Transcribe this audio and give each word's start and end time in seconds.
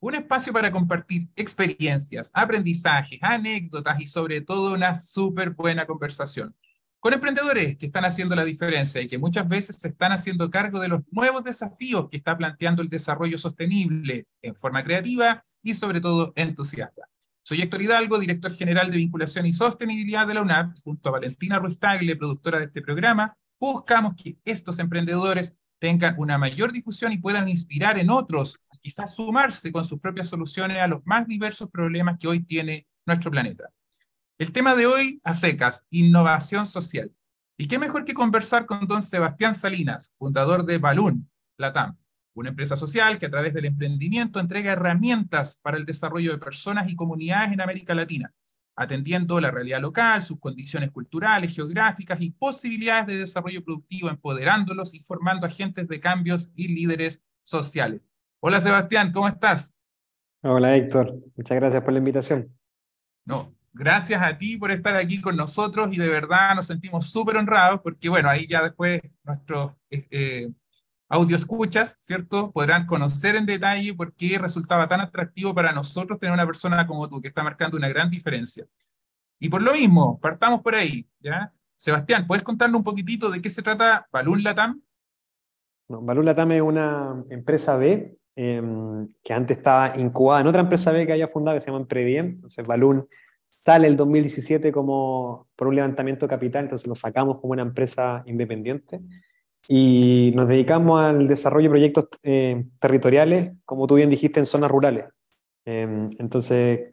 un 0.00 0.14
espacio 0.14 0.52
para 0.52 0.72
compartir 0.72 1.28
experiencias, 1.36 2.30
aprendizajes, 2.34 3.18
anécdotas 3.22 4.00
y 4.00 4.06
sobre 4.06 4.40
todo 4.40 4.74
una 4.74 4.94
súper 4.94 5.50
buena 5.50 5.86
conversación 5.86 6.54
con 7.00 7.14
emprendedores 7.14 7.78
que 7.78 7.86
están 7.86 8.04
haciendo 8.04 8.36
la 8.36 8.44
diferencia 8.44 9.00
y 9.00 9.08
que 9.08 9.18
muchas 9.18 9.48
veces 9.48 9.76
se 9.76 9.88
están 9.88 10.12
haciendo 10.12 10.50
cargo 10.50 10.78
de 10.78 10.88
los 10.88 11.00
nuevos 11.10 11.42
desafíos 11.42 12.08
que 12.10 12.18
está 12.18 12.36
planteando 12.36 12.82
el 12.82 12.90
desarrollo 12.90 13.38
sostenible 13.38 14.26
en 14.42 14.54
forma 14.54 14.84
creativa 14.84 15.42
y 15.62 15.72
sobre 15.72 16.02
todo 16.02 16.34
entusiasta. 16.36 17.08
Soy 17.42 17.62
Héctor 17.62 17.80
Hidalgo, 17.80 18.18
director 18.18 18.54
general 18.54 18.90
de 18.90 18.98
vinculación 18.98 19.46
y 19.46 19.54
sostenibilidad 19.54 20.26
de 20.26 20.34
la 20.34 20.42
UNAP, 20.42 20.76
junto 20.84 21.08
a 21.08 21.12
Valentina 21.12 21.58
Ruiz 21.58 21.78
productora 21.78 22.58
de 22.58 22.66
este 22.66 22.82
programa, 22.82 23.34
buscamos 23.58 24.14
que 24.14 24.36
estos 24.44 24.78
emprendedores 24.78 25.56
tengan 25.78 26.14
una 26.18 26.36
mayor 26.36 26.70
difusión 26.70 27.12
y 27.12 27.18
puedan 27.18 27.48
inspirar 27.48 27.98
en 27.98 28.10
otros, 28.10 28.60
quizás 28.80 29.14
sumarse 29.14 29.72
con 29.72 29.84
sus 29.84 30.00
propias 30.00 30.28
soluciones 30.28 30.78
a 30.78 30.86
los 30.86 31.04
más 31.04 31.26
diversos 31.26 31.70
problemas 31.70 32.18
que 32.18 32.28
hoy 32.28 32.40
tiene 32.40 32.86
nuestro 33.06 33.30
planeta. 33.30 33.70
El 34.38 34.52
tema 34.52 34.74
de 34.74 34.86
hoy, 34.86 35.20
a 35.24 35.34
secas, 35.34 35.86
innovación 35.90 36.66
social. 36.66 37.12
¿Y 37.56 37.66
qué 37.68 37.78
mejor 37.78 38.04
que 38.04 38.14
conversar 38.14 38.66
con 38.66 38.86
don 38.86 39.02
Sebastián 39.02 39.54
Salinas, 39.54 40.14
fundador 40.18 40.64
de 40.64 40.78
Balloon, 40.78 41.30
Latam, 41.58 41.98
una 42.32 42.48
empresa 42.48 42.76
social 42.76 43.18
que 43.18 43.26
a 43.26 43.30
través 43.30 43.52
del 43.52 43.66
emprendimiento 43.66 44.40
entrega 44.40 44.72
herramientas 44.72 45.58
para 45.60 45.76
el 45.76 45.84
desarrollo 45.84 46.32
de 46.32 46.38
personas 46.38 46.90
y 46.90 46.96
comunidades 46.96 47.52
en 47.52 47.60
América 47.60 47.94
Latina 47.94 48.32
atendiendo 48.80 49.38
la 49.40 49.50
realidad 49.50 49.82
local, 49.82 50.22
sus 50.22 50.38
condiciones 50.38 50.90
culturales, 50.90 51.54
geográficas 51.54 52.18
y 52.22 52.30
posibilidades 52.30 53.08
de 53.08 53.18
desarrollo 53.18 53.62
productivo, 53.62 54.08
empoderándolos 54.08 54.94
y 54.94 55.00
formando 55.00 55.46
agentes 55.46 55.86
de 55.86 56.00
cambios 56.00 56.50
y 56.54 56.68
líderes 56.68 57.20
sociales. 57.42 58.08
Hola 58.42 58.58
Sebastián, 58.58 59.12
¿cómo 59.12 59.28
estás? 59.28 59.74
Hola 60.42 60.74
Héctor, 60.74 61.14
muchas 61.36 61.56
gracias 61.56 61.82
por 61.82 61.92
la 61.92 61.98
invitación. 61.98 62.50
No, 63.26 63.54
gracias 63.74 64.22
a 64.22 64.38
ti 64.38 64.56
por 64.56 64.70
estar 64.70 64.96
aquí 64.96 65.20
con 65.20 65.36
nosotros 65.36 65.94
y 65.94 65.98
de 65.98 66.08
verdad 66.08 66.54
nos 66.54 66.66
sentimos 66.66 67.10
súper 67.10 67.36
honrados 67.36 67.82
porque 67.82 68.08
bueno, 68.08 68.30
ahí 68.30 68.46
ya 68.46 68.62
después 68.62 69.02
nuestros 69.24 69.72
eh, 69.90 70.06
eh 70.10 70.50
audio 71.10 71.36
escuchas, 71.36 71.98
¿cierto? 72.00 72.50
Podrán 72.50 72.86
conocer 72.86 73.36
en 73.36 73.44
detalle 73.44 73.92
por 73.92 74.14
qué 74.14 74.38
resultaba 74.38 74.88
tan 74.88 75.00
atractivo 75.00 75.54
para 75.54 75.72
nosotros 75.72 76.18
tener 76.18 76.32
una 76.32 76.46
persona 76.46 76.86
como 76.86 77.10
tú, 77.10 77.20
que 77.20 77.28
está 77.28 77.42
marcando 77.42 77.76
una 77.76 77.88
gran 77.88 78.08
diferencia. 78.08 78.64
Y 79.38 79.48
por 79.48 79.60
lo 79.60 79.72
mismo, 79.72 80.18
partamos 80.20 80.62
por 80.62 80.76
ahí, 80.76 81.06
¿ya? 81.18 81.52
Sebastián, 81.76 82.26
¿puedes 82.26 82.44
contarnos 82.44 82.78
un 82.78 82.84
poquitito 82.84 83.28
de 83.28 83.42
qué 83.42 83.50
se 83.50 83.60
trata 83.60 84.06
Balloon 84.12 84.44
Latam? 84.44 84.80
No, 85.88 86.00
Balloon 86.00 86.26
Latam 86.26 86.52
es 86.52 86.62
una 86.62 87.24
empresa 87.28 87.76
B 87.76 88.19
em, 88.36 89.08
que 89.22 89.32
antes 89.32 89.58
estaba 89.58 89.96
incubada 89.98 90.40
en 90.40 90.46
otra 90.46 90.62
empresa 90.62 90.92
B 90.92 91.06
que 91.06 91.12
había 91.12 91.28
fundado 91.28 91.56
que 91.56 91.60
se 91.60 91.70
llama 91.70 91.86
Previem. 91.86 92.26
Entonces, 92.26 92.66
Balloon 92.66 93.06
sale 93.48 93.88
el 93.88 93.96
2017 93.96 94.72
como 94.72 95.48
por 95.56 95.68
un 95.68 95.76
levantamiento 95.76 96.26
de 96.26 96.30
capital, 96.30 96.64
entonces 96.64 96.86
lo 96.86 96.94
sacamos 96.94 97.40
como 97.40 97.52
una 97.52 97.62
empresa 97.62 98.22
independiente 98.26 99.00
y 99.68 100.32
nos 100.34 100.48
dedicamos 100.48 101.02
al 101.02 101.28
desarrollo 101.28 101.64
de 101.64 101.70
proyectos 101.70 102.06
eh, 102.22 102.64
territoriales, 102.80 103.52
como 103.64 103.86
tú 103.86 103.96
bien 103.96 104.10
dijiste, 104.10 104.40
en 104.40 104.46
zonas 104.46 104.70
rurales. 104.70 105.04
Em, 105.64 106.10
entonces, 106.18 106.90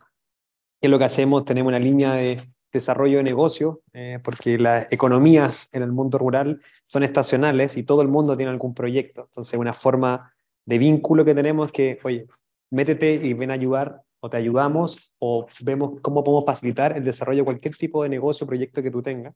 ¿qué 0.80 0.88
es 0.88 0.90
lo 0.90 1.00
que 1.00 1.06
hacemos? 1.06 1.46
Tenemos 1.46 1.70
una 1.70 1.80
línea 1.80 2.14
de 2.14 2.42
desarrollo 2.72 3.18
de 3.18 3.24
negocio, 3.24 3.82
eh, 3.94 4.20
porque 4.24 4.60
las 4.60 4.92
economías 4.92 5.70
en 5.72 5.84
el 5.84 5.92
mundo 5.92 6.18
rural 6.18 6.62
son 6.86 7.04
estacionales 7.04 7.78
y 7.78 7.84
todo 7.84 8.02
el 8.02 8.08
mundo 8.10 8.36
tiene 8.36 8.52
algún 8.52 8.74
proyecto. 8.74 9.24
Entonces, 9.24 9.58
una 9.58 9.74
forma 9.74 10.34
de 10.68 10.78
vínculo 10.78 11.26
que 11.26 11.34
tenemos 11.34 11.72
que, 11.72 11.98
oye, 12.04 12.28
métete 12.72 13.16
y 13.16 13.34
ven 13.34 13.52
a 13.52 13.56
ayudar 13.56 14.02
o 14.20 14.30
te 14.30 14.38
ayudamos 14.38 15.14
o 15.20 15.48
vemos 15.62 16.00
cómo 16.02 16.24
podemos 16.24 16.46
facilitar 16.46 16.96
el 16.98 17.04
desarrollo 17.04 17.40
de 17.40 17.46
cualquier 17.46 17.76
tipo 17.76 18.04
de 18.04 18.10
negocio 18.10 18.44
o 18.44 18.48
proyecto 18.48 18.84
que 18.84 18.92
tú 18.92 19.02
tengas. 19.02 19.34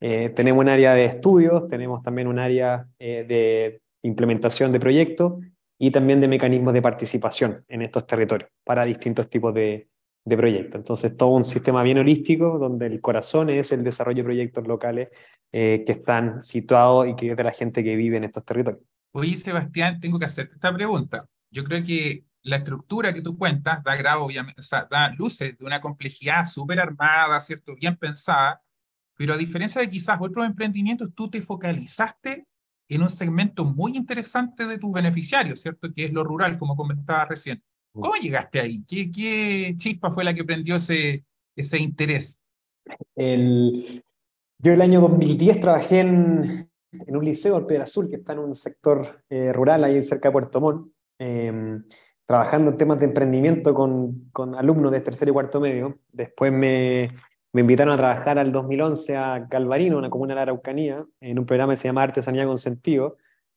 Eh, 0.00 0.28
tenemos 0.30 0.60
un 0.60 0.68
área 0.68 0.92
de 0.92 1.06
estudios, 1.06 1.66
tenemos 1.66 2.02
también 2.02 2.28
un 2.28 2.38
área 2.38 2.86
eh, 2.98 3.24
de 3.26 3.80
implementación 4.02 4.70
de 4.70 4.78
proyectos 4.78 5.42
y 5.78 5.90
también 5.90 6.20
de 6.20 6.28
mecanismos 6.28 6.74
de 6.74 6.82
participación 6.82 7.64
en 7.68 7.82
estos 7.82 8.06
territorios 8.06 8.50
para 8.62 8.84
distintos 8.84 9.30
tipos 9.30 9.54
de, 9.54 9.88
de 10.26 10.36
proyectos. 10.36 10.74
Entonces, 10.74 11.16
todo 11.16 11.30
un 11.30 11.44
sistema 11.44 11.82
bien 11.82 11.98
holístico 11.98 12.58
donde 12.58 12.86
el 12.86 13.00
corazón 13.00 13.48
es 13.48 13.72
el 13.72 13.82
desarrollo 13.82 14.18
de 14.18 14.24
proyectos 14.24 14.66
locales 14.66 15.08
eh, 15.52 15.84
que 15.86 15.92
están 15.92 16.42
situados 16.42 17.08
y 17.08 17.16
que 17.16 17.30
es 17.30 17.36
de 17.36 17.44
la 17.44 17.52
gente 17.52 17.82
que 17.82 17.96
vive 17.96 18.18
en 18.18 18.24
estos 18.24 18.44
territorios. 18.44 18.82
Oye, 19.16 19.34
Sebastián, 19.38 19.98
tengo 19.98 20.18
que 20.18 20.26
hacerte 20.26 20.56
esta 20.56 20.74
pregunta. 20.74 21.26
Yo 21.50 21.64
creo 21.64 21.82
que 21.82 22.26
la 22.42 22.56
estructura 22.56 23.14
que 23.14 23.22
tú 23.22 23.38
cuentas 23.38 23.82
da 23.82 23.96
grado, 23.96 24.22
obviamente, 24.22 24.60
o 24.60 24.62
sea, 24.62 24.86
da 24.90 25.08
luces 25.12 25.56
de 25.56 25.64
una 25.64 25.80
complejidad 25.80 26.44
súper 26.44 26.80
armada, 26.80 27.40
¿cierto? 27.40 27.74
Bien 27.76 27.96
pensada, 27.96 28.62
pero 29.16 29.32
a 29.32 29.38
diferencia 29.38 29.80
de 29.80 29.88
quizás 29.88 30.18
otros 30.20 30.44
emprendimientos, 30.44 31.14
tú 31.14 31.30
te 31.30 31.40
focalizaste 31.40 32.46
en 32.90 33.02
un 33.02 33.08
segmento 33.08 33.64
muy 33.64 33.96
interesante 33.96 34.66
de 34.66 34.76
tus 34.76 34.92
beneficiarios, 34.92 35.62
¿cierto? 35.62 35.94
Que 35.94 36.04
es 36.04 36.12
lo 36.12 36.22
rural, 36.22 36.58
como 36.58 36.76
comentaba 36.76 37.24
recién. 37.24 37.64
¿Cómo 37.94 38.16
llegaste 38.16 38.60
ahí? 38.60 38.84
¿Qué, 38.86 39.10
qué 39.10 39.72
chispa 39.78 40.10
fue 40.10 40.24
la 40.24 40.34
que 40.34 40.44
prendió 40.44 40.76
ese, 40.76 41.24
ese 41.56 41.78
interés? 41.78 42.44
El, 43.14 44.04
yo 44.58 44.72
el 44.74 44.82
año 44.82 45.00
2010 45.00 45.58
trabajé 45.58 46.00
en, 46.00 46.70
en 46.92 47.16
un 47.16 47.24
liceo, 47.24 47.56
el 47.56 47.66
Pedra 47.66 47.84
Azul, 47.84 48.08
que 48.08 48.16
está 48.16 48.32
en 48.32 48.40
un 48.40 48.54
sector 48.54 49.22
eh, 49.28 49.52
rural 49.52 49.84
ahí 49.84 50.02
cerca 50.02 50.28
de 50.28 50.32
Puerto 50.32 50.60
Montt, 50.60 50.92
em, 51.18 51.84
trabajando 52.26 52.70
en 52.70 52.76
temas 52.76 52.98
de 52.98 53.06
emprendimiento 53.06 53.74
con, 53.74 54.28
con 54.32 54.54
alumnos 54.54 54.92
de 54.92 55.00
tercer 55.00 55.28
y 55.28 55.32
cuarto 55.32 55.60
medio. 55.60 55.98
Después 56.12 56.52
me, 56.52 57.10
me 57.52 57.60
invitaron 57.60 57.94
a 57.94 57.96
trabajar 57.96 58.38
al 58.38 58.52
2011 58.52 59.16
a 59.16 59.46
Calvarino, 59.48 59.98
una 59.98 60.10
comuna 60.10 60.32
de 60.32 60.36
la 60.36 60.42
Araucanía, 60.42 61.06
en 61.20 61.38
un 61.38 61.46
programa 61.46 61.72
que 61.72 61.78
se 61.78 61.88
llama 61.88 62.02
Artesanía 62.02 62.46
con 62.46 62.58
Sentido, 62.58 63.16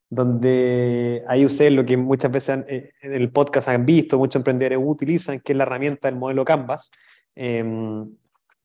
donde 0.09 1.23
ahí 1.28 1.45
usé 1.45 1.69
lo 1.69 1.85
que 1.85 1.97
muchas 1.97 2.31
veces 2.31 2.59
eh, 2.68 2.91
en 3.01 3.13
el 3.13 3.31
podcast 3.31 3.68
han 3.68 3.85
visto, 3.85 4.18
muchos 4.18 4.38
emprendedores 4.38 4.79
utilizan, 4.81 5.39
que 5.39 5.53
es 5.53 5.57
la 5.57 5.63
herramienta 5.63 6.07
del 6.07 6.18
modelo 6.18 6.45
Canvas. 6.45 6.91
Em, 7.35 8.09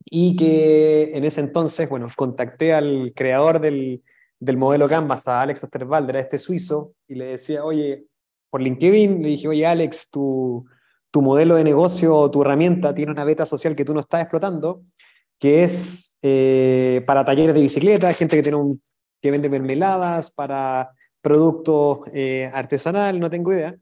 y 0.04 0.36
que 0.36 1.16
en 1.16 1.24
ese 1.24 1.40
entonces, 1.40 1.88
bueno, 1.88 2.08
contacté 2.14 2.72
al 2.72 3.12
creador 3.14 3.60
del, 3.60 4.02
del 4.44 4.58
modelo 4.58 4.88
Canvas, 4.88 5.26
a 5.26 5.40
Alex 5.40 5.64
Osterwalder, 5.64 6.16
a 6.16 6.20
este 6.20 6.38
suizo, 6.38 6.94
y 7.08 7.14
le 7.14 7.24
decía, 7.24 7.64
oye, 7.64 8.04
por 8.50 8.60
LinkedIn, 8.60 9.22
le 9.22 9.28
dije, 9.30 9.48
oye, 9.48 9.66
Alex, 9.66 10.10
tu, 10.10 10.66
tu 11.10 11.22
modelo 11.22 11.54
de 11.54 11.64
negocio 11.64 12.30
tu 12.30 12.42
herramienta 12.42 12.94
tiene 12.94 13.10
una 13.10 13.24
beta 13.24 13.46
social 13.46 13.74
que 13.74 13.84
tú 13.84 13.94
no 13.94 14.00
estás 14.00 14.20
explotando, 14.20 14.82
que 15.38 15.64
es 15.64 16.16
eh, 16.20 17.02
para 17.06 17.24
talleres 17.24 17.54
de 17.54 17.62
bicicleta, 17.62 18.12
gente 18.12 18.36
que, 18.36 18.42
tiene 18.42 18.58
un, 18.58 18.82
que 19.22 19.30
vende 19.30 19.48
mermeladas, 19.48 20.30
para 20.30 20.90
productos 21.22 22.00
eh, 22.12 22.50
artesanal, 22.52 23.18
no 23.18 23.30
tengo 23.30 23.52
idea, 23.52 23.74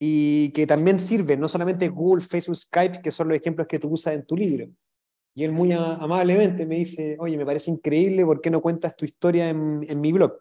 y 0.00 0.50
que 0.52 0.66
también 0.66 0.98
sirve 0.98 1.36
no 1.36 1.48
solamente 1.48 1.88
Google, 1.88 2.24
Facebook, 2.24 2.56
Skype, 2.56 3.02
que 3.02 3.12
son 3.12 3.28
los 3.28 3.36
ejemplos 3.36 3.66
que 3.66 3.78
tú 3.78 3.90
usas 3.90 4.14
en 4.14 4.24
tu 4.24 4.36
libro. 4.36 4.68
Y 5.34 5.44
él 5.44 5.52
muy 5.52 5.72
amablemente 5.72 6.66
me 6.66 6.76
dice, 6.76 7.16
oye, 7.18 7.36
me 7.36 7.46
parece 7.46 7.70
increíble, 7.70 8.24
¿por 8.24 8.40
qué 8.40 8.50
no 8.50 8.60
cuentas 8.60 8.96
tu 8.96 9.04
historia 9.04 9.48
en, 9.48 9.84
en 9.88 10.00
mi 10.00 10.12
blog? 10.12 10.38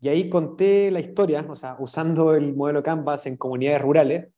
Y 0.00 0.08
ahí 0.08 0.28
conté 0.28 0.90
la 0.90 1.00
historia, 1.00 1.44
o 1.48 1.56
sea, 1.56 1.76
usando 1.78 2.34
el 2.34 2.54
modelo 2.54 2.82
Canvas 2.82 3.26
en 3.26 3.36
comunidades 3.36 3.82
rurales, 3.82 4.28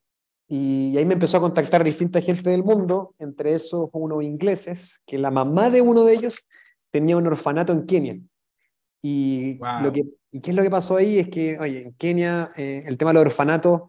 y 0.51 0.97
ahí 0.97 1.05
me 1.05 1.13
empezó 1.13 1.37
a 1.37 1.41
contactar 1.41 1.85
distinta 1.85 2.23
gente 2.23 2.49
del 2.49 2.65
mundo, 2.65 3.15
entre 3.19 3.55
esos 3.55 3.91
unos 3.93 4.25
ingleses, 4.25 5.03
que 5.07 5.19
la 5.19 5.31
mamá 5.31 5.69
de 5.69 5.83
uno 5.83 6.05
de 6.05 6.15
ellos 6.15 6.47
tenía 6.91 7.19
un 7.19 7.27
orfanato 7.27 7.73
en 7.75 7.85
Kenia. 7.85 8.19
Y, 9.03 9.59
lo 9.83 9.93
que, 9.93 10.05
y 10.33 10.41
qué 10.41 10.51
es 10.51 10.57
lo 10.57 10.63
que 10.63 10.71
pasó 10.71 10.97
ahí 10.97 11.19
es 11.19 11.29
que, 11.29 11.59
oye, 11.59 11.83
en 11.83 11.93
Kenia 11.93 12.51
eh, 12.57 12.83
el 12.87 12.97
tema 12.97 13.11
de 13.11 13.15
los 13.17 13.27
orfanatos, 13.27 13.83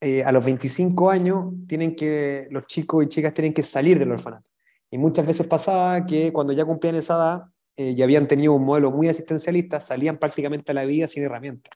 eh, 0.00 0.22
a 0.22 0.30
los 0.30 0.44
25 0.44 1.10
años, 1.10 1.52
tienen 1.66 1.96
que, 1.96 2.46
los 2.52 2.66
chicos 2.66 3.04
y 3.04 3.08
chicas 3.08 3.34
tienen 3.34 3.52
que 3.52 3.64
salir 3.64 3.98
del 3.98 4.12
orfanato. 4.12 4.48
Y 4.90 4.98
muchas 4.98 5.26
veces 5.26 5.46
pasaba 5.46 6.06
que 6.06 6.32
cuando 6.32 6.52
ya 6.52 6.64
cumplían 6.64 6.96
esa 6.96 7.14
edad 7.14 7.42
eh, 7.76 7.94
y 7.96 8.02
habían 8.02 8.28
tenido 8.28 8.54
un 8.54 8.64
modelo 8.64 8.90
muy 8.90 9.08
asistencialista, 9.08 9.80
salían 9.80 10.18
prácticamente 10.18 10.72
a 10.72 10.74
la 10.74 10.84
vida 10.84 11.08
sin 11.08 11.24
herramientas. 11.24 11.72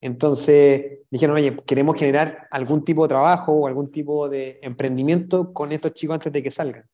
Entonces 0.00 1.00
dijeron, 1.10 1.36
oye, 1.36 1.56
queremos 1.66 1.96
generar 1.96 2.48
algún 2.50 2.84
tipo 2.84 3.02
de 3.02 3.08
trabajo 3.08 3.52
o 3.52 3.66
algún 3.66 3.90
tipo 3.90 4.28
de 4.28 4.58
emprendimiento 4.62 5.52
con 5.52 5.72
estos 5.72 5.92
chicos 5.92 6.14
antes 6.14 6.32
de 6.32 6.42
que 6.42 6.50
salgan. 6.50 6.84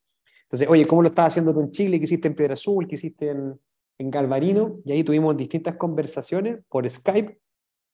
Entonces, 0.43 0.69
oye, 0.69 0.87
¿cómo 0.87 1.03
lo 1.03 1.09
estás 1.09 1.29
haciendo 1.29 1.53
tú 1.53 1.61
en 1.61 1.71
Chile? 1.73 1.99
¿Qué 1.99 2.05
hiciste 2.05 2.29
en 2.29 2.35
Piedra 2.35 2.55
Azul? 2.55 2.87
¿Qué 2.87 2.95
hiciste 2.97 3.31
en, 3.31 3.61
en 3.99 4.11
Galvarino? 4.11 4.79
Y 4.85 4.93
ahí 4.93 5.05
tuvimos 5.05 5.37
distintas 5.37 5.77
conversaciones 5.77 6.61
por 6.69 6.89
Skype. 6.89 7.39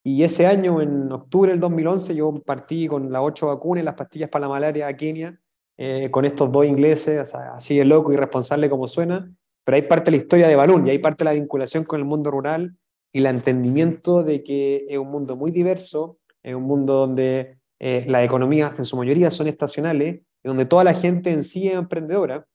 Y 0.04 0.22
ese 0.22 0.46
año, 0.46 0.80
en 0.80 1.10
octubre 1.12 1.50
del 1.50 1.60
2011, 1.60 2.14
yo 2.14 2.34
partí 2.44 2.88
con 2.88 3.10
las 3.12 3.22
ocho 3.22 3.46
vacunas 3.46 3.84
las 3.84 3.94
pastillas 3.94 4.28
para 4.28 4.42
la 4.42 4.48
malaria 4.48 4.86
a 4.88 4.96
Kenia, 4.96 5.40
eh, 5.78 6.10
con 6.10 6.24
estos 6.24 6.52
dos 6.52 6.66
ingleses, 6.66 7.34
así 7.34 7.76
de 7.76 7.84
loco 7.84 8.12
y 8.12 8.16
responsable 8.16 8.68
como 8.68 8.88
suena. 8.88 9.32
Pero 9.64 9.76
ahí 9.76 9.82
parte 9.82 10.10
la 10.10 10.16
historia 10.16 10.48
de 10.48 10.56
Balún 10.56 10.86
y 10.86 10.90
ahí 10.90 10.98
parte 10.98 11.24
la 11.24 11.32
vinculación 11.32 11.84
con 11.84 12.00
el 12.00 12.04
mundo 12.04 12.30
rural 12.30 12.76
y 13.12 13.18
el 13.18 13.26
entendimiento 13.26 14.22
de 14.22 14.42
que 14.42 14.86
es 14.88 14.98
un 14.98 15.10
mundo 15.10 15.36
muy 15.36 15.50
diverso, 15.50 16.18
es 16.42 16.54
un 16.54 16.64
mundo 16.64 16.94
donde 16.94 17.58
eh, 17.78 18.04
las 18.08 18.24
economías 18.24 18.78
en 18.78 18.84
su 18.84 18.96
mayoría 18.96 19.30
son 19.30 19.46
estacionales, 19.46 20.22
donde 20.42 20.64
toda 20.64 20.82
la 20.84 20.94
gente 20.94 21.30
en 21.30 21.42
sí 21.42 21.68
es 21.68 21.74
emprendedora. 21.74 22.46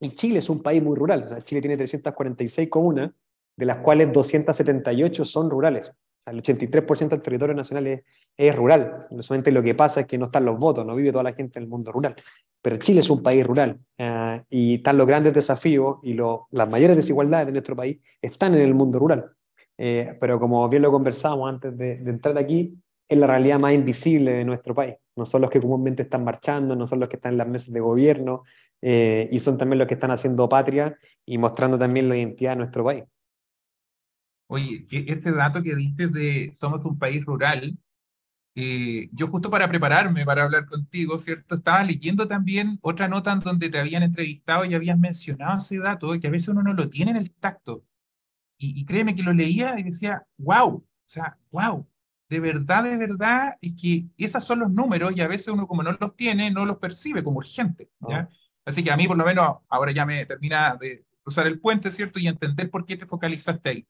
Y 0.00 0.10
Chile 0.14 0.40
es 0.40 0.50
un 0.50 0.62
país 0.62 0.82
muy 0.82 0.96
rural. 0.96 1.42
Chile 1.44 1.60
tiene 1.60 1.76
346 1.76 2.68
comunas, 2.68 3.10
de 3.56 3.66
las 3.66 3.78
cuales 3.78 4.12
278 4.12 5.24
son 5.24 5.50
rurales. 5.50 5.90
El 6.26 6.42
83% 6.42 7.08
del 7.08 7.22
territorio 7.22 7.54
nacional 7.54 8.02
es, 8.36 8.56
rural. 8.56 9.06
Solamente 9.20 9.50
lo 9.50 9.62
que 9.62 9.74
pasa 9.74 10.00
es 10.00 10.06
que 10.06 10.18
no 10.18 10.26
están 10.26 10.44
los 10.44 10.58
votos, 10.58 10.86
no 10.86 10.94
vive 10.94 11.10
toda 11.12 11.24
la 11.24 11.32
gente 11.32 11.58
en 11.58 11.64
el 11.64 11.68
mundo 11.68 11.92
rural. 11.92 12.16
Pero 12.60 12.76
Chile 12.76 13.00
es 13.00 13.10
un 13.10 13.22
país 13.22 13.44
rural 13.44 13.78
eh, 13.98 14.42
y 14.48 14.76
están 14.76 14.96
los 14.96 15.06
grandes 15.06 15.34
desafíos 15.34 15.96
y 16.02 16.14
las 16.14 16.68
mayores 16.68 16.96
desigualdades 16.96 17.46
de 17.46 17.52
nuestro 17.52 17.74
país 17.74 17.98
están 18.20 18.54
en 18.54 18.62
el 18.62 18.74
mundo 18.74 18.98
rural. 18.98 19.30
Eh, 19.76 20.16
pero 20.20 20.38
como 20.38 20.68
bien 20.68 20.82
lo 20.82 20.92
conversábamos 20.92 21.48
antes 21.50 21.76
de, 21.76 21.94
entrar 21.94 22.38
aquí, 22.38 22.78
es 23.08 23.18
la 23.18 23.26
realidad 23.26 23.58
más 23.58 23.74
invisible 23.74 24.32
de 24.32 24.44
nuestro 24.44 24.74
país. 24.74 24.94
No 25.16 25.26
son 25.26 25.42
los 25.42 25.50
que 25.50 25.60
comúnmente 25.60 26.02
están 26.02 26.24
marchando, 26.24 26.76
no 26.76 26.86
son 26.86 27.00
los 27.00 27.08
que 27.08 27.16
están 27.16 27.32
en 27.32 27.38
las 27.38 27.48
mesas 27.48 27.72
de 27.72 27.80
gobierno, 27.80 28.44
eh, 28.80 29.28
y 29.30 29.40
son 29.40 29.58
también 29.58 29.78
los 29.78 29.88
que 29.88 29.94
están 29.94 30.10
haciendo 30.10 30.48
patria 30.48 30.96
y 31.26 31.36
mostrando 31.36 31.78
también 31.78 32.08
la 32.08 32.16
identidad 32.16 32.52
de 32.52 32.56
nuestro 32.56 32.84
país. 32.84 33.04
Oye, 34.52 34.86
e-, 34.90 35.12
ese 35.12 35.32
dato 35.32 35.62
que 35.62 35.74
diste 35.74 36.08
de 36.08 36.54
somos 36.60 36.84
un 36.84 36.98
país 36.98 37.24
rural, 37.24 37.78
eh, 38.54 39.08
yo 39.12 39.26
justo 39.26 39.50
para 39.50 39.66
prepararme 39.66 40.26
para 40.26 40.44
hablar 40.44 40.66
contigo, 40.66 41.18
¿cierto? 41.18 41.54
Estaba 41.54 41.82
leyendo 41.82 42.28
también 42.28 42.78
otra 42.82 43.08
nota 43.08 43.32
en 43.32 43.40
donde 43.40 43.70
te 43.70 43.78
habían 43.78 44.02
entrevistado 44.02 44.66
y 44.66 44.74
habías 44.74 44.98
mencionado 44.98 45.56
ese 45.58 45.78
dato, 45.78 46.20
que 46.20 46.26
a 46.26 46.30
veces 46.30 46.48
uno 46.48 46.62
no 46.62 46.74
lo 46.74 46.90
tiene 46.90 47.12
en 47.12 47.16
el 47.16 47.30
tacto. 47.32 47.84
Y, 48.58 48.84
créeme 48.84 49.14
que 49.14 49.22
lo 49.22 49.32
leía 49.32 49.78
y 49.78 49.84
decía, 49.84 50.26
wow, 50.36 50.68
o 50.76 50.86
sea, 51.06 51.38
wow, 51.50 51.88
de 52.28 52.40
verdad, 52.40 52.84
de 52.84 52.96
verdad, 52.98 53.56
es 53.60 53.72
que 53.80 54.06
esos 54.18 54.44
son 54.44 54.60
los 54.60 54.70
números 54.70 55.16
y 55.16 55.22
a 55.22 55.28
veces 55.28 55.48
uno 55.48 55.66
como 55.66 55.82
no 55.82 55.92
los 55.92 56.14
tiene, 56.14 56.50
no 56.50 56.66
los 56.66 56.76
percibe 56.76 57.24
como 57.24 57.38
urgente. 57.38 57.90
¿ya? 58.08 58.18
Ah. 58.18 58.28
Así 58.66 58.84
que 58.84 58.92
a 58.92 58.96
mí 58.96 59.08
por 59.08 59.16
lo 59.16 59.24
menos 59.24 59.58
ahora 59.68 59.92
ya 59.92 60.04
me 60.06 60.26
termina 60.26 60.76
de 60.76 61.06
cruzar 61.22 61.46
el 61.46 61.58
puente, 61.58 61.90
¿cierto? 61.90 62.20
Y 62.20 62.28
entender 62.28 62.70
por 62.70 62.84
qué 62.84 62.96
te 62.96 63.06
focalizaste 63.06 63.68
ahí. 63.70 63.88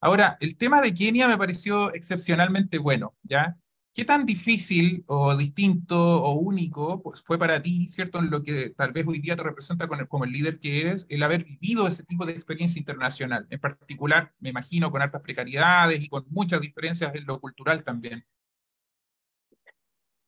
Ahora, 0.00 0.36
el 0.40 0.56
tema 0.56 0.80
de 0.80 0.92
Kenia 0.92 1.28
me 1.28 1.38
pareció 1.38 1.92
excepcionalmente 1.94 2.78
bueno, 2.78 3.14
¿ya? 3.22 3.56
¿Qué 3.94 4.04
tan 4.04 4.26
difícil 4.26 5.04
o 5.06 5.34
distinto 5.34 6.22
o 6.22 6.38
único 6.38 7.02
pues, 7.02 7.22
fue 7.22 7.38
para 7.38 7.62
ti, 7.62 7.86
¿cierto? 7.86 8.18
En 8.18 8.30
lo 8.30 8.42
que 8.42 8.68
tal 8.76 8.92
vez 8.92 9.06
hoy 9.06 9.20
día 9.20 9.36
te 9.36 9.42
representa 9.42 9.88
con 9.88 10.00
el, 10.00 10.06
como 10.06 10.24
el 10.24 10.32
líder 10.32 10.60
que 10.60 10.82
eres, 10.82 11.06
el 11.08 11.22
haber 11.22 11.44
vivido 11.44 11.88
ese 11.88 12.04
tipo 12.04 12.26
de 12.26 12.32
experiencia 12.32 12.78
internacional, 12.78 13.46
en 13.48 13.58
particular, 13.58 14.34
me 14.38 14.50
imagino, 14.50 14.90
con 14.90 15.00
altas 15.00 15.22
precariedades 15.22 16.04
y 16.04 16.08
con 16.08 16.26
muchas 16.28 16.60
diferencias 16.60 17.14
en 17.14 17.24
lo 17.24 17.40
cultural 17.40 17.82
también. 17.84 18.22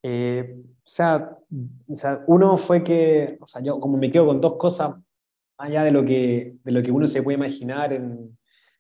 Eh, 0.02 0.62
o, 0.82 0.88
sea, 0.88 1.36
o, 1.88 1.94
sea, 1.94 2.24
uno 2.26 2.56
fue 2.56 2.82
que, 2.82 3.36
o 3.38 3.46
sea, 3.46 3.60
yo 3.62 3.78
como 3.78 3.98
me 3.98 4.10
quedo 4.10 4.28
con 4.28 4.40
dos 4.40 4.56
cosas, 4.56 4.94
allá 5.58 5.82
de 5.82 5.90
lo 5.90 6.06
que, 6.06 6.56
de 6.64 6.72
lo 6.72 6.82
que 6.82 6.90
uno 6.90 7.06
se 7.06 7.22
puede 7.22 7.36
imaginar 7.36 7.92
en, 7.92 8.37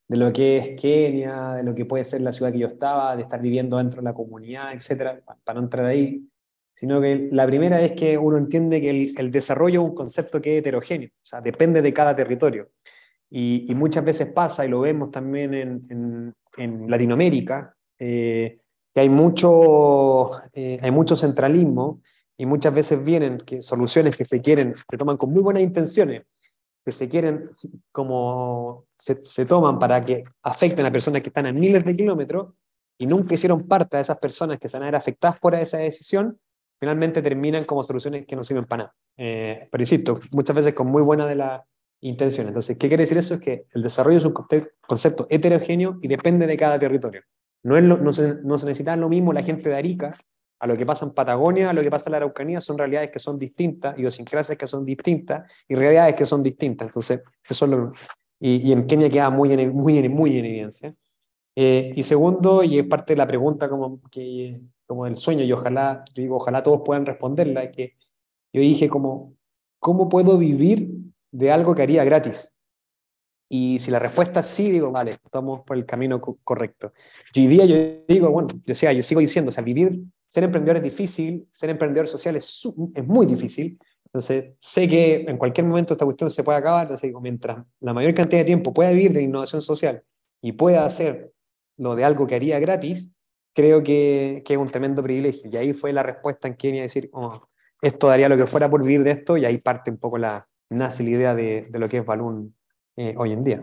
de 0.08 0.16
lo 0.16 0.32
que 0.32 0.56
es 0.56 0.80
Kenia, 0.80 1.52
de 1.52 1.62
lo 1.62 1.74
que 1.74 1.84
puede 1.84 2.04
ser 2.04 2.22
la 2.22 2.32
ciudad 2.32 2.50
que 2.50 2.58
yo 2.58 2.68
estaba, 2.68 3.14
de 3.14 3.22
estar 3.22 3.40
viviendo 3.40 3.76
dentro 3.76 4.00
de 4.00 4.04
la 4.04 4.14
comunidad, 4.14 4.72
etcétera, 4.72 5.20
para 5.44 5.58
no 5.58 5.64
entrar 5.64 5.84
ahí, 5.84 6.26
sino 6.74 7.00
que 7.00 7.28
la 7.30 7.46
primera 7.46 7.80
es 7.82 7.92
que 7.92 8.16
uno 8.16 8.38
entiende 8.38 8.80
que 8.80 9.12
el, 9.16 9.30
desarrollo 9.30 9.82
es 9.82 9.88
un 9.88 9.94
concepto 9.94 10.40
que 10.40 10.54
es 10.54 10.60
heterogéneo, 10.60 11.08
o 11.08 11.26
sea, 11.26 11.40
depende 11.40 11.82
de 11.82 11.92
cada 11.92 12.16
territorio. 12.16 12.70
Y, 13.30 13.70
muchas 13.74 14.02
veces 14.02 14.30
pasa, 14.30 14.64
y 14.64 14.70
lo 14.70 14.80
vemos 14.80 15.10
también 15.10 15.52
en, 15.52 16.34
en, 16.56 16.90
Latinoamérica, 16.90 17.74
eh, 17.98 18.60
que 18.94 19.00
hay 19.00 19.10
mucho, 19.10 20.30
eh, 20.54 20.78
hay 20.80 20.90
mucho 20.90 21.14
centralismo 21.14 22.00
y 22.38 22.46
muchas 22.46 22.72
veces 22.72 23.04
vienen 23.04 23.38
que 23.38 23.60
soluciones 23.60 24.16
que 24.16 24.24
se 24.24 24.40
quieren, 24.40 24.74
se 24.90 24.96
toman 24.96 25.18
con 25.18 25.30
muy 25.30 25.42
buenas 25.42 25.62
intenciones, 25.62 26.22
que 26.84 26.92
se 26.92 27.08
quieren, 27.08 27.50
como 27.92 28.86
se, 28.96 29.22
se, 29.22 29.44
toman 29.44 29.78
para 29.78 30.00
que 30.00 30.24
afecten 30.42 30.86
a 30.86 30.92
personas 30.92 31.22
que 31.22 31.28
están 31.28 31.46
a 31.46 31.52
miles 31.52 31.84
de 31.84 31.96
kilómetros 31.96 32.54
y 32.98 33.06
nunca 33.06 33.34
hicieron 33.34 33.66
parte 33.66 33.96
de 33.96 34.02
esas 34.02 34.18
personas 34.18 34.58
que 34.58 34.68
se 34.68 34.76
van 34.76 34.84
a 34.84 34.86
ver 34.86 34.96
afectadas 34.96 35.38
por 35.38 35.54
esa 35.54 35.78
decisión, 35.78 36.38
finalmente 36.80 37.22
terminan 37.22 37.64
como 37.64 37.84
soluciones 37.84 38.26
que 38.26 38.36
no 38.36 38.44
sirven 38.44 38.64
para 38.64 38.84
nada. 38.84 38.94
Eh, 39.16 39.68
pero 39.70 39.82
insisto, 39.82 40.20
muchas 40.30 40.56
veces 40.56 40.74
con 40.74 40.86
muy 40.88 41.02
buena 41.02 41.26
de 41.26 41.34
la 41.36 41.64
intención. 42.00 42.46
Entonces, 42.46 42.76
¿qué 42.78 42.88
quiere 42.88 43.02
decir 43.02 43.18
eso? 43.18 43.34
Es 43.34 43.40
que 43.40 43.66
el 43.72 43.82
desarrollo 43.82 44.18
es 44.18 44.24
un 44.24 44.32
concepto 44.32 45.26
heterogéneo 45.30 45.98
y 46.00 46.08
depende 46.08 46.46
de 46.46 46.56
cada 46.56 46.78
territorio. 46.78 47.22
No, 47.62 47.76
es 47.76 47.84
no, 47.84 48.12
se, 48.12 48.36
no 48.42 48.56
se 48.56 48.66
necesita 48.66 48.96
lo 48.96 49.08
mismo 49.08 49.32
la 49.32 49.42
gente 49.42 49.68
de 49.68 49.76
Arica 49.76 50.14
a 50.60 50.66
lo 50.66 50.76
que 50.76 50.84
pasa 50.84 51.04
en 51.04 51.12
Patagonia, 51.12 51.70
a 51.70 51.72
lo 51.72 51.82
que 51.82 51.90
pasa 51.90 52.04
en 52.06 52.12
la 52.12 52.16
Araucanía, 52.18 52.60
son 52.60 52.78
realidades 52.78 53.10
que 53.10 53.18
son 53.18 53.38
distintas, 53.38 53.98
idiosincrasias 53.98 54.58
que 54.58 54.66
son 54.66 54.84
distintas 54.84 55.50
y 55.68 55.74
realidades 55.74 56.14
que 56.14 56.26
son 56.26 56.42
distintas. 56.42 56.88
Entonces, 56.88 57.22
eso 57.48 57.66
lo, 57.66 57.92
y, 58.40 58.72
en 58.72 58.86
Kenia 58.86 59.10
queda 59.10 59.30
muy 59.30 59.52
en, 59.52 59.74
muy 59.74 60.08
muy 60.08 60.36
en 60.36 60.44
evidencia. 60.44 60.94
Eh, 61.56 61.90
y 61.94 62.02
segundo, 62.02 62.62
y 62.62 62.78
es 62.78 62.86
parte 62.86 63.14
de 63.14 63.18
la 63.18 63.26
pregunta 63.26 63.68
como, 63.68 64.00
que, 64.10 64.60
como 64.86 65.04
del 65.06 65.16
sueño, 65.16 65.44
y 65.44 65.52
ojalá, 65.52 66.04
yo 66.14 66.22
digo, 66.22 66.36
ojalá 66.36 66.62
todos 66.62 66.82
puedan 66.84 67.04
responderla, 67.04 67.64
es 67.64 67.76
que 67.76 67.96
yo 68.52 68.60
dije 68.60 68.88
como, 68.88 69.34
¿cómo 69.80 70.08
puedo 70.08 70.38
vivir 70.38 70.90
de 71.32 71.50
algo 71.50 71.74
que 71.74 71.82
haría 71.82 72.04
gratis? 72.04 72.52
Y 73.48 73.78
si 73.80 73.90
la 73.90 73.98
respuesta 73.98 74.40
es 74.40 74.46
sí, 74.46 74.70
digo, 74.70 74.90
vale, 74.90 75.12
estamos 75.12 75.60
por 75.62 75.76
el 75.76 75.86
camino 75.86 76.20
correcto. 76.20 76.92
Y 77.34 77.40
hoy 77.40 77.46
día 77.48 77.64
yo 77.64 77.76
digo, 78.06 78.30
bueno, 78.30 78.48
yo, 78.64 78.74
sea, 78.74 78.92
yo 78.92 79.02
sigo 79.02 79.20
diciendo, 79.20 79.48
o 79.48 79.52
sea, 79.52 79.64
vivir 79.64 80.02
ser 80.28 80.44
emprendedor 80.44 80.76
es 80.76 80.82
difícil, 80.82 81.48
ser 81.52 81.70
emprendedor 81.70 82.08
social 82.08 82.36
es, 82.36 82.62
es 82.94 83.06
muy 83.06 83.26
difícil. 83.26 83.78
Entonces, 84.04 84.52
sé 84.58 84.88
que 84.88 85.26
en 85.28 85.36
cualquier 85.36 85.66
momento 85.66 85.92
esta 85.92 86.04
cuestión 86.04 86.30
se 86.30 86.42
puede 86.42 86.58
acabar. 86.58 86.82
Entonces, 86.82 87.08
digo, 87.08 87.20
mientras 87.20 87.64
la 87.80 87.92
mayor 87.92 88.14
cantidad 88.14 88.40
de 88.40 88.46
tiempo 88.46 88.72
pueda 88.72 88.90
vivir 88.90 89.12
de 89.12 89.22
innovación 89.22 89.60
social 89.60 90.02
y 90.40 90.52
pueda 90.52 90.86
hacer 90.86 91.32
lo 91.76 91.94
de 91.94 92.04
algo 92.04 92.26
que 92.26 92.34
haría 92.34 92.58
gratis, 92.58 93.12
creo 93.54 93.82
que, 93.82 94.42
que 94.44 94.54
es 94.54 94.58
un 94.58 94.68
tremendo 94.68 95.02
privilegio. 95.02 95.50
Y 95.50 95.56
ahí 95.56 95.72
fue 95.72 95.92
la 95.92 96.02
respuesta 96.02 96.48
en 96.48 96.54
Kenia, 96.54 96.82
decir, 96.82 97.10
oh, 97.12 97.48
esto 97.82 98.08
daría 98.08 98.28
lo 98.28 98.36
que 98.36 98.46
fuera 98.46 98.70
por 98.70 98.82
vivir 98.82 99.04
de 99.04 99.12
esto, 99.12 99.36
y 99.36 99.44
ahí 99.44 99.58
parte 99.58 99.90
un 99.90 99.98
poco 99.98 100.18
la, 100.18 100.48
nace 100.70 101.02
la 101.02 101.10
idea 101.10 101.34
de, 101.34 101.66
de 101.70 101.78
lo 101.78 101.88
que 101.88 101.98
es 101.98 102.06
Balloon 102.06 102.54
eh, 102.96 103.14
hoy 103.16 103.32
en 103.32 103.44
día 103.44 103.60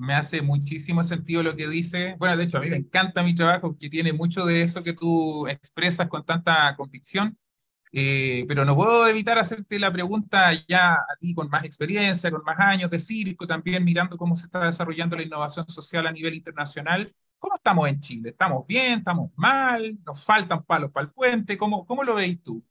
me 0.00 0.14
hace 0.14 0.42
muchísimo 0.42 1.04
sentido 1.04 1.42
lo 1.42 1.54
que 1.56 1.68
dice. 1.68 2.16
Bueno, 2.18 2.36
de 2.36 2.44
hecho, 2.44 2.58
a 2.58 2.60
mí 2.60 2.70
me 2.70 2.76
encanta 2.76 3.22
mi 3.22 3.34
trabajo, 3.34 3.76
que 3.78 3.90
tiene 3.90 4.12
mucho 4.12 4.46
de 4.46 4.62
eso 4.62 4.82
que 4.82 4.94
tú 4.94 5.46
expresas 5.48 6.08
con 6.08 6.24
tanta 6.24 6.74
convicción. 6.76 7.38
Eh, 7.92 8.44
pero 8.48 8.64
no 8.64 8.76
puedo 8.76 9.06
evitar 9.08 9.38
hacerte 9.38 9.78
la 9.78 9.92
pregunta 9.92 10.52
ya 10.68 10.94
a 10.94 11.16
ti 11.20 11.34
con 11.34 11.48
más 11.50 11.64
experiencia, 11.64 12.30
con 12.30 12.44
más 12.44 12.58
años 12.60 12.90
de 12.90 13.00
circo, 13.00 13.46
también 13.46 13.84
mirando 13.84 14.16
cómo 14.16 14.36
se 14.36 14.44
está 14.46 14.66
desarrollando 14.66 15.16
la 15.16 15.24
innovación 15.24 15.68
social 15.68 16.06
a 16.06 16.12
nivel 16.12 16.34
internacional. 16.34 17.14
¿Cómo 17.38 17.56
estamos 17.56 17.88
en 17.88 18.00
Chile? 18.00 18.30
¿Estamos 18.30 18.66
bien? 18.66 19.00
¿Estamos 19.00 19.30
mal? 19.36 19.98
¿Nos 20.06 20.24
faltan 20.24 20.64
palos 20.64 20.90
para 20.92 21.06
el 21.06 21.12
puente? 21.12 21.58
¿Cómo, 21.58 21.84
cómo 21.86 22.04
lo 22.04 22.14
veis 22.14 22.42
tú? 22.42 22.64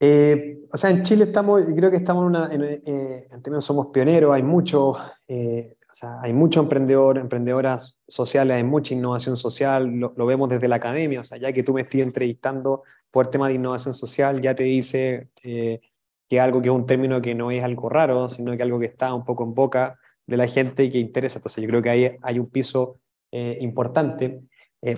Eh, 0.00 0.57
o 0.72 0.76
sea, 0.76 0.90
en 0.90 1.02
Chile 1.02 1.24
estamos, 1.24 1.62
creo 1.76 1.90
que 1.90 1.96
estamos 1.96 2.22
en 2.22 2.26
una, 2.26 2.52
en, 2.52 2.62
eh, 2.64 3.28
términos 3.42 3.64
somos 3.64 3.88
pioneros, 3.88 4.34
hay 4.34 4.42
mucho, 4.42 4.96
eh, 5.26 5.76
o 5.90 5.94
sea, 5.94 6.20
hay 6.22 6.32
mucho 6.32 6.60
emprendedor, 6.60 7.18
emprendedoras 7.18 7.98
sociales, 8.06 8.56
hay 8.56 8.64
mucha 8.64 8.94
innovación 8.94 9.36
social, 9.36 9.88
lo, 9.88 10.26
vemos 10.26 10.48
desde 10.48 10.68
la 10.68 10.76
academia, 10.76 11.20
o 11.20 11.24
sea, 11.24 11.38
ya 11.38 11.52
que 11.52 11.62
tú 11.62 11.72
me 11.74 11.82
estés 11.82 12.02
entrevistando 12.02 12.82
por 13.10 13.30
tema 13.30 13.48
de 13.48 13.54
innovación 13.54 13.94
social, 13.94 14.40
ya 14.40 14.54
te 14.54 14.64
dice 14.64 15.28
que 15.42 15.80
es 16.28 16.40
algo 16.40 16.60
que 16.60 16.68
es 16.68 16.74
un 16.74 16.86
término 16.86 17.22
que 17.22 17.34
no 17.34 17.50
es 17.50 17.64
algo 17.64 17.88
raro, 17.88 18.28
sino 18.28 18.54
que 18.56 18.62
algo 18.62 18.78
que 18.78 18.86
está 18.86 19.14
un 19.14 19.24
poco 19.24 19.44
en 19.44 19.54
boca 19.54 19.98
de 20.26 20.36
la 20.36 20.46
gente 20.46 20.84
y 20.84 20.90
que 20.90 20.98
interesa. 20.98 21.38
Entonces, 21.38 21.62
yo 21.62 21.68
creo 21.70 21.82
que 21.82 21.88
ahí 21.88 22.16
hay 22.20 22.38
un 22.38 22.50
piso 22.50 23.00
importante. 23.30 24.42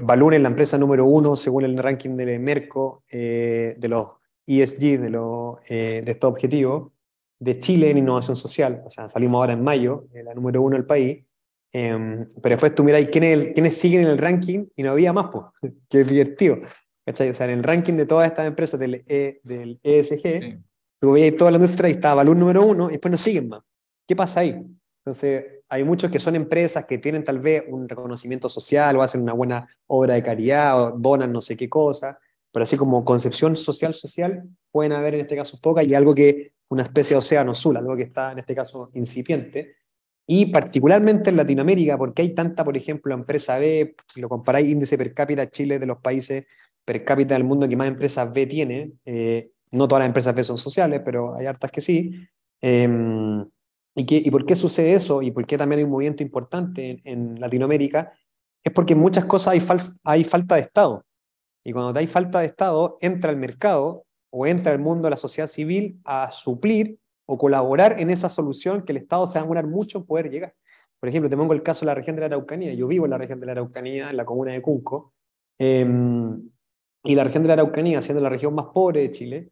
Balloon 0.03 0.35
es 0.35 0.43
la 0.43 0.49
empresa 0.49 0.77
número 0.77 1.05
uno, 1.05 1.37
según 1.37 1.65
el 1.65 1.79
ranking 1.79 2.17
de 2.17 2.37
Merco, 2.41 3.05
de 3.09 3.87
los 3.89 4.20
ESG, 4.59 5.01
de, 5.01 5.11
lo, 5.11 5.61
eh, 5.69 6.03
de 6.05 6.11
estos 6.11 6.31
objetivos, 6.31 6.93
de 7.39 7.59
Chile 7.59 7.91
en 7.91 7.99
innovación 7.99 8.37
social. 8.37 8.83
O 8.85 8.91
sea, 8.91 9.09
salimos 9.09 9.41
ahora 9.41 9.53
en 9.53 9.63
mayo, 9.63 10.07
la 10.13 10.35
número 10.35 10.63
uno 10.63 10.77
del 10.77 10.87
país. 10.87 11.25
Em, 11.73 12.27
pero 12.43 12.55
después 12.55 12.75
tú 12.75 12.83
miras 12.83 13.05
quiénes, 13.13 13.55
quiénes 13.55 13.79
siguen 13.79 14.03
en 14.03 14.09
el 14.09 14.19
ranking 14.19 14.67
y 14.75 14.83
no 14.83 14.91
había 14.91 15.13
más, 15.13 15.29
pues, 15.31 15.45
que 15.89 16.05
divertido. 16.05 16.59
O 17.07 17.15
sea, 17.15 17.47
en 17.47 17.59
el 17.59 17.63
ranking 17.63 17.95
de 17.95 18.07
todas 18.07 18.29
estas 18.29 18.47
empresas 18.47 18.79
del, 18.79 19.03
e, 19.07 19.41
del 19.43 19.81
ESG, 19.83 20.61
tú 21.01 21.13
veías 21.13 21.37
toda 21.37 21.51
la 21.51 21.59
industria 21.59 21.89
y 21.89 21.93
estaba 21.93 22.17
valor 22.17 22.37
número 22.37 22.65
uno 22.65 22.89
y 22.89 22.93
después 22.93 23.11
no 23.11 23.19
siguen 23.19 23.49
más. 23.49 23.63
¿Qué 24.07 24.15
pasa 24.15 24.41
ahí? 24.41 24.63
Entonces, 25.05 25.45
hay 25.69 25.85
muchos 25.85 26.11
que 26.11 26.19
son 26.19 26.37
empresas 26.37 26.85
que 26.85 26.99
tienen 26.99 27.25
tal 27.25 27.39
vez 27.39 27.65
un 27.69 27.89
reconocimiento 27.89 28.49
social 28.49 28.97
o 28.97 29.03
hacen 29.03 29.23
una 29.23 29.33
buena 29.33 29.69
obra 29.87 30.15
de 30.15 30.23
caridad 30.23 30.83
o 30.83 30.91
donan 30.99 31.33
no 31.33 31.41
sé 31.41 31.57
qué 31.57 31.69
cosa, 31.69 32.19
pero 32.53 32.65
así 32.65 32.77
como 32.77 33.05
concepción 33.05 33.57
social 33.57 33.95
social, 33.95 34.45
pueden 34.71 34.93
haber 34.93 35.15
en 35.15 35.21
este 35.21 35.37
caso 35.37 35.59
pocas 35.61 35.87
y 35.87 35.95
algo 35.95 36.15
que 36.15 36.53
una 36.69 36.83
especie 36.83 37.15
de 37.15 37.19
océano 37.19 37.53
azul, 37.53 37.77
algo 37.77 37.97
que 37.97 38.05
está 38.05 38.33
en 38.33 38.39
este 38.39 38.55
caso 38.55 38.91
incipiente. 38.95 39.77
Y 40.27 40.47
particularmente 40.47 41.31
en 41.31 41.37
Latinoamérica, 41.37 41.99
porque 41.99 42.23
hay 42.23 42.35
tanta, 42.35 42.65
por 42.65 42.77
ejemplo, 42.77 43.13
empresa 43.15 43.59
B, 43.59 43.97
si 44.09 44.21
lo 44.21 44.29
comparáis 44.29 44.71
índice 44.71 44.97
per 44.97 45.13
cápita, 45.13 45.51
Chile 45.51 45.79
de 45.79 45.87
los 45.87 45.99
países 45.99 46.45
per 46.85 47.05
cápita 47.05 47.35
del 47.35 47.45
mundo 47.45 47.69
que 47.69 47.77
más 47.77 47.89
empresas 47.89 48.33
B 48.33 48.47
tiene, 48.47 48.93
eh, 49.05 49.51
no 49.73 49.89
todas 49.89 50.03
las 50.03 50.09
empresas 50.09 50.35
B 50.35 50.45
son 50.45 50.59
sociales, 50.59 51.03
pero 51.05 51.35
hay 51.35 51.47
hartas 51.47 51.71
que 51.71 51.81
sí. 51.81 52.13
Em, 52.61 53.43
¿y, 53.95 54.29
¿Y 54.29 54.31
por 54.31 54.45
qué 54.45 54.55
sucede 54.55 54.95
eso? 54.95 55.23
¿Y 55.23 55.31
por 55.31 55.47
qué 55.47 55.59
también 55.59 55.79
hay 55.79 55.85
un 55.85 55.91
movimiento 55.91 56.23
importante 56.23 57.01
en, 57.05 57.41
Latinoamérica? 57.41 58.13
Es 58.63 58.73
porque 58.73 58.93
en 58.93 59.01
muchas 59.01 59.25
cosas 59.25 59.55
hay, 59.55 59.63
hay 60.05 60.25
falta 60.25 60.57
de 60.57 60.63
Estado. 60.63 61.05
Y 61.65 61.73
cuando 61.73 61.99
hay 61.99 62.07
falta 62.07 62.41
de 62.41 62.47
Estado, 62.47 62.97
entra 63.01 63.31
el 63.31 63.37
mercado 63.37 64.07
o 64.31 64.47
entra 64.47 64.73
el 64.73 64.79
mundo 64.79 65.05
de 65.05 65.11
la 65.11 65.17
sociedad 65.17 65.47
civil 65.47 66.01
a 66.05 66.31
suplir 66.31 66.99
o 67.27 67.39
colaborar 67.39 68.01
en 68.01 68.11
esa 68.11 68.29
solución 68.29 68.83
que 68.83 68.93
el 68.93 68.99
Estado 68.99 69.27
se 69.27 69.35
va 69.35 69.41
a 69.41 69.43
demorar 69.45 69.67
mucho 69.67 69.99
en 69.99 70.07
poder 70.07 70.31
llegar. 70.31 70.55
Por 70.99 71.09
ejemplo, 71.09 71.31
te 71.31 71.37
pongo 71.37 71.53
el 71.53 71.63
caso 71.63 71.81
de 71.81 71.87
la 71.87 71.95
región 71.95 72.17
de 72.17 72.21
la 72.21 72.27
Araucanía. 72.27 72.75
Yo 72.75 72.87
vivo 72.87 73.07
en 73.07 73.11
la 73.11 73.19
región 73.19 73.41
de 73.41 73.47
la 73.47 73.53
Araucanía, 73.53 74.11
en 74.11 74.17
la 74.17 74.25
comuna 74.25 74.53
de 74.53 74.61
Cunco, 74.61 75.15
em, 75.59 76.51
y 77.03 77.15
la 77.15 77.25
región 77.25 77.43
de 77.43 77.49
la 77.49 77.55
Araucanía, 77.55 78.03
siendo 78.03 78.21
la 78.21 78.29
región 78.29 78.55
más 78.55 78.67
pobre 78.75 79.01
de 79.01 79.11
Chile, 79.11 79.51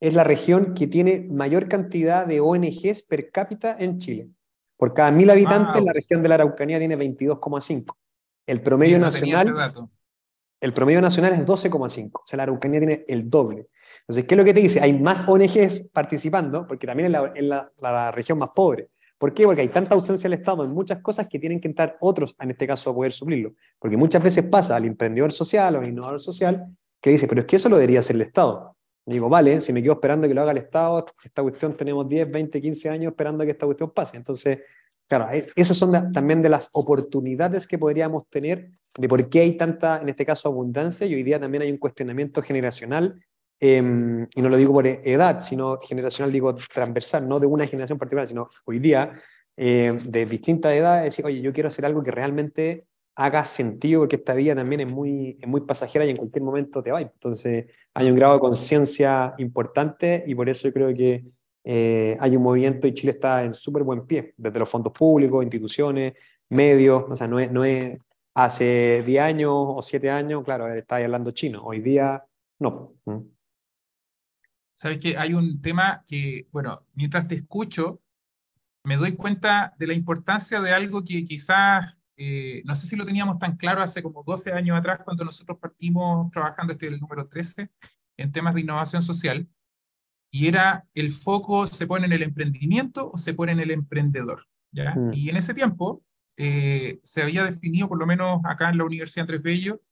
es 0.00 0.14
la 0.14 0.24
región 0.24 0.74
que 0.74 0.86
tiene 0.86 1.26
mayor 1.30 1.68
cantidad 1.68 2.26
de 2.26 2.40
ONGs 2.40 3.02
per 3.02 3.30
cápita 3.30 3.76
en 3.78 3.98
Chile. 3.98 4.28
Por 4.76 4.94
cada 4.94 5.10
mil 5.10 5.28
habitantes, 5.30 5.82
la 5.82 5.92
región 5.92 6.22
de 6.22 6.28
la 6.28 6.36
Araucanía 6.36 6.78
tiene 6.78 6.96
22,5. 6.96 7.96
El 8.46 8.62
promedio 8.62 8.98
nacional 8.98 9.72
el 10.60 10.72
promedio 10.72 11.00
nacional 11.00 11.32
es 11.32 11.44
12,5, 11.44 12.10
o 12.12 12.22
sea, 12.26 12.36
la 12.36 12.42
Araucanía 12.44 12.80
tiene 12.80 13.04
el 13.08 13.28
doble. 13.30 13.68
Entonces, 14.00 14.26
¿qué 14.26 14.34
es 14.34 14.38
lo 14.38 14.44
que 14.44 14.54
te 14.54 14.60
dice? 14.60 14.80
Hay 14.80 14.92
más 14.92 15.26
ONGs 15.26 15.88
participando, 15.92 16.66
porque 16.66 16.86
también 16.86 17.14
es 17.34 17.44
la, 17.44 18.10
región 18.10 18.38
más 18.38 18.50
pobre. 18.54 18.88
¿Por 19.18 19.34
qué? 19.34 19.44
Porque 19.44 19.60
hay 19.60 19.68
tanta 19.68 19.94
ausencia 19.94 20.28
del 20.28 20.38
Estado 20.38 20.64
en 20.64 20.70
muchas 20.70 21.00
cosas 21.00 21.28
que 21.28 21.38
tienen 21.38 21.60
que 21.60 21.68
entrar 21.68 21.96
otros, 22.00 22.34
en 22.40 22.50
este 22.50 22.66
caso, 22.66 22.90
a 22.90 22.94
poder 22.94 23.12
suplirlo. 23.12 23.52
Porque 23.78 23.96
muchas 23.96 24.22
veces 24.22 24.44
pasa 24.44 24.76
al 24.76 24.84
emprendedor 24.86 25.32
social 25.32 25.76
o 25.76 25.80
al 25.80 25.88
innovador 25.88 26.20
social 26.20 26.66
que 27.00 27.10
dice, 27.10 27.26
pero 27.28 27.42
es 27.42 27.46
que 27.46 27.56
eso 27.56 27.68
lo 27.68 27.76
debería 27.76 28.00
hacer 28.00 28.16
el 28.16 28.22
Estado. 28.22 28.76
Y 29.06 29.12
digo, 29.12 29.28
vale, 29.28 29.60
si 29.60 29.72
me 29.72 29.82
quedo 29.82 29.94
esperando 29.94 30.26
que 30.26 30.34
lo 30.34 30.42
haga 30.42 30.52
el 30.52 30.58
Estado, 30.58 31.06
esta 31.22 31.42
cuestión 31.42 31.76
tenemos 31.76 32.08
10, 32.08 32.30
20, 32.30 32.60
15 32.60 32.88
años 32.90 33.10
esperando 33.12 33.44
que 33.44 33.50
esta 33.52 33.66
cuestión 33.66 33.90
pase. 33.90 34.16
Entonces, 34.16 34.58
claro, 35.06 35.28
eh, 35.32 35.48
esas 35.54 35.76
son 35.76 36.12
también 36.12 36.42
de 36.42 36.48
las 36.48 36.68
oportunidades 36.72 37.66
que 37.66 37.78
podríamos 37.78 38.28
tener 38.28 38.70
de 38.96 39.08
por 39.08 39.28
qué 39.28 39.40
hay 39.40 39.56
tanta, 39.56 40.00
en 40.00 40.08
este 40.08 40.26
caso, 40.26 40.48
abundancia, 40.48 41.06
y 41.06 41.14
hoy 41.14 41.22
día 41.22 41.38
también 41.40 41.62
hay 41.62 41.70
un 41.70 41.78
cuestionamiento 41.78 42.42
generacional, 42.42 43.22
em, 43.60 44.26
y 44.34 44.42
no 44.42 44.48
lo 44.48 44.56
digo 44.56 44.72
por 44.72 44.86
edad, 44.86 45.40
sino 45.40 45.78
generacional, 45.78 46.32
digo 46.32 46.54
transversal, 46.54 47.28
no 47.28 47.38
de 47.40 47.46
una 47.46 47.66
generación 47.66 47.98
particular, 47.98 48.26
sino 48.26 48.48
hoy 48.64 48.78
día, 48.78 49.12
em, 49.56 49.98
de 49.98 50.26
distintas 50.26 50.74
edades, 50.74 51.04
decir, 51.04 51.24
oye, 51.24 51.40
yo 51.40 51.52
quiero 51.52 51.68
hacer 51.68 51.84
algo 51.84 52.02
que 52.02 52.10
realmente 52.10 52.86
haga 53.16 53.44
sentido, 53.44 54.00
porque 54.00 54.16
esta 54.16 54.34
vida 54.34 54.54
también 54.54 54.80
es 54.82 54.92
muy, 54.92 55.36
es 55.40 55.46
muy 55.46 55.60
pasajera 55.62 56.04
y 56.06 56.10
en 56.10 56.16
cualquier 56.16 56.42
momento 56.42 56.82
te 56.82 56.90
va. 56.90 57.02
Entonces, 57.02 57.66
hay 57.92 58.10
un 58.10 58.16
grado 58.16 58.34
de 58.34 58.40
conciencia 58.40 59.34
importante 59.38 60.24
y 60.26 60.34
por 60.34 60.48
eso 60.48 60.68
yo 60.68 60.72
creo 60.72 60.94
que 60.94 61.24
eh, 61.64 62.16
hay 62.18 62.36
un 62.36 62.42
movimiento 62.42 62.86
y 62.86 62.94
Chile 62.94 63.12
está 63.12 63.44
en 63.44 63.52
súper 63.52 63.82
buen 63.82 64.06
pie, 64.06 64.32
desde 64.36 64.58
los 64.58 64.68
fondos 64.68 64.92
públicos, 64.92 65.42
instituciones, 65.42 66.14
medios, 66.48 67.04
o 67.08 67.16
sea, 67.16 67.28
no 67.28 67.38
es, 67.38 67.98
Hace 68.34 69.02
10 69.04 69.22
años 69.22 69.52
o 69.52 69.82
7 69.82 70.10
años, 70.10 70.44
claro, 70.44 70.72
estaba 70.72 71.02
hablando 71.02 71.32
chino. 71.32 71.62
Hoy 71.62 71.80
día, 71.80 72.24
no. 72.58 72.94
Sabes 74.74 74.98
que 74.98 75.16
hay 75.16 75.34
un 75.34 75.60
tema 75.60 76.04
que, 76.06 76.48
bueno, 76.52 76.86
mientras 76.94 77.26
te 77.26 77.34
escucho, 77.34 78.00
me 78.84 78.96
doy 78.96 79.16
cuenta 79.16 79.74
de 79.78 79.86
la 79.86 79.94
importancia 79.94 80.60
de 80.60 80.72
algo 80.72 81.04
que 81.04 81.24
quizás, 81.24 81.98
eh, 82.16 82.62
no 82.64 82.74
sé 82.74 82.86
si 82.86 82.96
lo 82.96 83.04
teníamos 83.04 83.38
tan 83.38 83.56
claro 83.56 83.82
hace 83.82 84.02
como 84.02 84.22
12 84.22 84.52
años 84.52 84.78
atrás, 84.78 85.00
cuando 85.04 85.24
nosotros 85.24 85.58
partimos 85.58 86.30
trabajando, 86.30 86.72
este 86.72 86.86
es 86.86 86.92
el 86.92 87.00
número 87.00 87.28
13, 87.28 87.70
en 88.16 88.32
temas 88.32 88.54
de 88.54 88.60
innovación 88.60 89.02
social, 89.02 89.48
y 90.30 90.46
era 90.46 90.86
el 90.94 91.10
foco 91.10 91.66
se 91.66 91.86
pone 91.86 92.06
en 92.06 92.12
el 92.12 92.22
emprendimiento 92.22 93.10
o 93.10 93.18
se 93.18 93.34
pone 93.34 93.52
en 93.52 93.60
el 93.60 93.72
emprendedor. 93.72 94.46
¿ya? 94.70 94.94
Mm. 94.94 95.10
Y 95.12 95.28
en 95.28 95.36
ese 95.36 95.52
tiempo, 95.52 96.04
eh, 96.36 96.98
se 97.02 97.22
había 97.22 97.44
definido, 97.44 97.88
por 97.88 97.98
lo 97.98 98.06
menos 98.06 98.40
acá 98.44 98.70
en 98.70 98.78
la 98.78 98.84
Universidad 98.84 99.24
Andrés 99.24 99.42
Bello, 99.42 99.82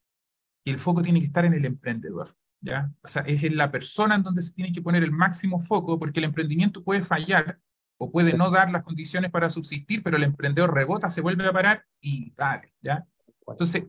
que 0.64 0.70
el 0.70 0.78
foco 0.78 1.02
tiene 1.02 1.20
que 1.20 1.26
estar 1.26 1.44
en 1.44 1.54
el 1.54 1.64
emprendedor. 1.64 2.34
¿ya? 2.60 2.90
O 3.02 3.08
sea, 3.08 3.22
es 3.22 3.42
en 3.44 3.56
la 3.56 3.70
persona 3.70 4.16
en 4.16 4.22
donde 4.22 4.42
se 4.42 4.54
tiene 4.54 4.72
que 4.72 4.82
poner 4.82 5.02
el 5.02 5.12
máximo 5.12 5.60
foco, 5.60 5.98
porque 5.98 6.20
el 6.20 6.24
emprendimiento 6.24 6.82
puede 6.82 7.02
fallar 7.02 7.60
o 7.98 8.10
puede 8.10 8.32
no 8.34 8.50
dar 8.50 8.70
las 8.70 8.82
condiciones 8.82 9.30
para 9.30 9.50
subsistir, 9.50 10.02
pero 10.02 10.16
el 10.16 10.22
emprendedor 10.22 10.72
rebota, 10.72 11.10
se 11.10 11.20
vuelve 11.20 11.46
a 11.46 11.52
parar 11.52 11.84
y 12.00 12.32
dale, 12.36 12.72
¿ya? 12.80 13.04
Entonces, 13.46 13.84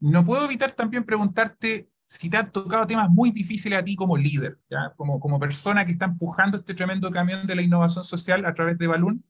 no 0.00 0.24
puedo 0.24 0.44
evitar 0.44 0.72
también 0.72 1.04
preguntarte 1.04 1.90
si 2.06 2.28
te 2.28 2.36
han 2.36 2.50
tocado 2.50 2.86
temas 2.86 3.08
muy 3.08 3.30
difíciles 3.30 3.78
a 3.78 3.84
ti 3.84 3.94
como 3.94 4.16
líder, 4.16 4.58
¿ya? 4.68 4.92
Como, 4.96 5.20
como 5.20 5.38
persona 5.38 5.86
que 5.86 5.92
está 5.92 6.06
empujando 6.06 6.58
este 6.58 6.74
tremendo 6.74 7.10
camión 7.10 7.46
de 7.46 7.54
la 7.54 7.62
innovación 7.62 8.02
social 8.02 8.44
a 8.46 8.54
través 8.54 8.76
de 8.78 8.88
Balloon, 8.88 9.24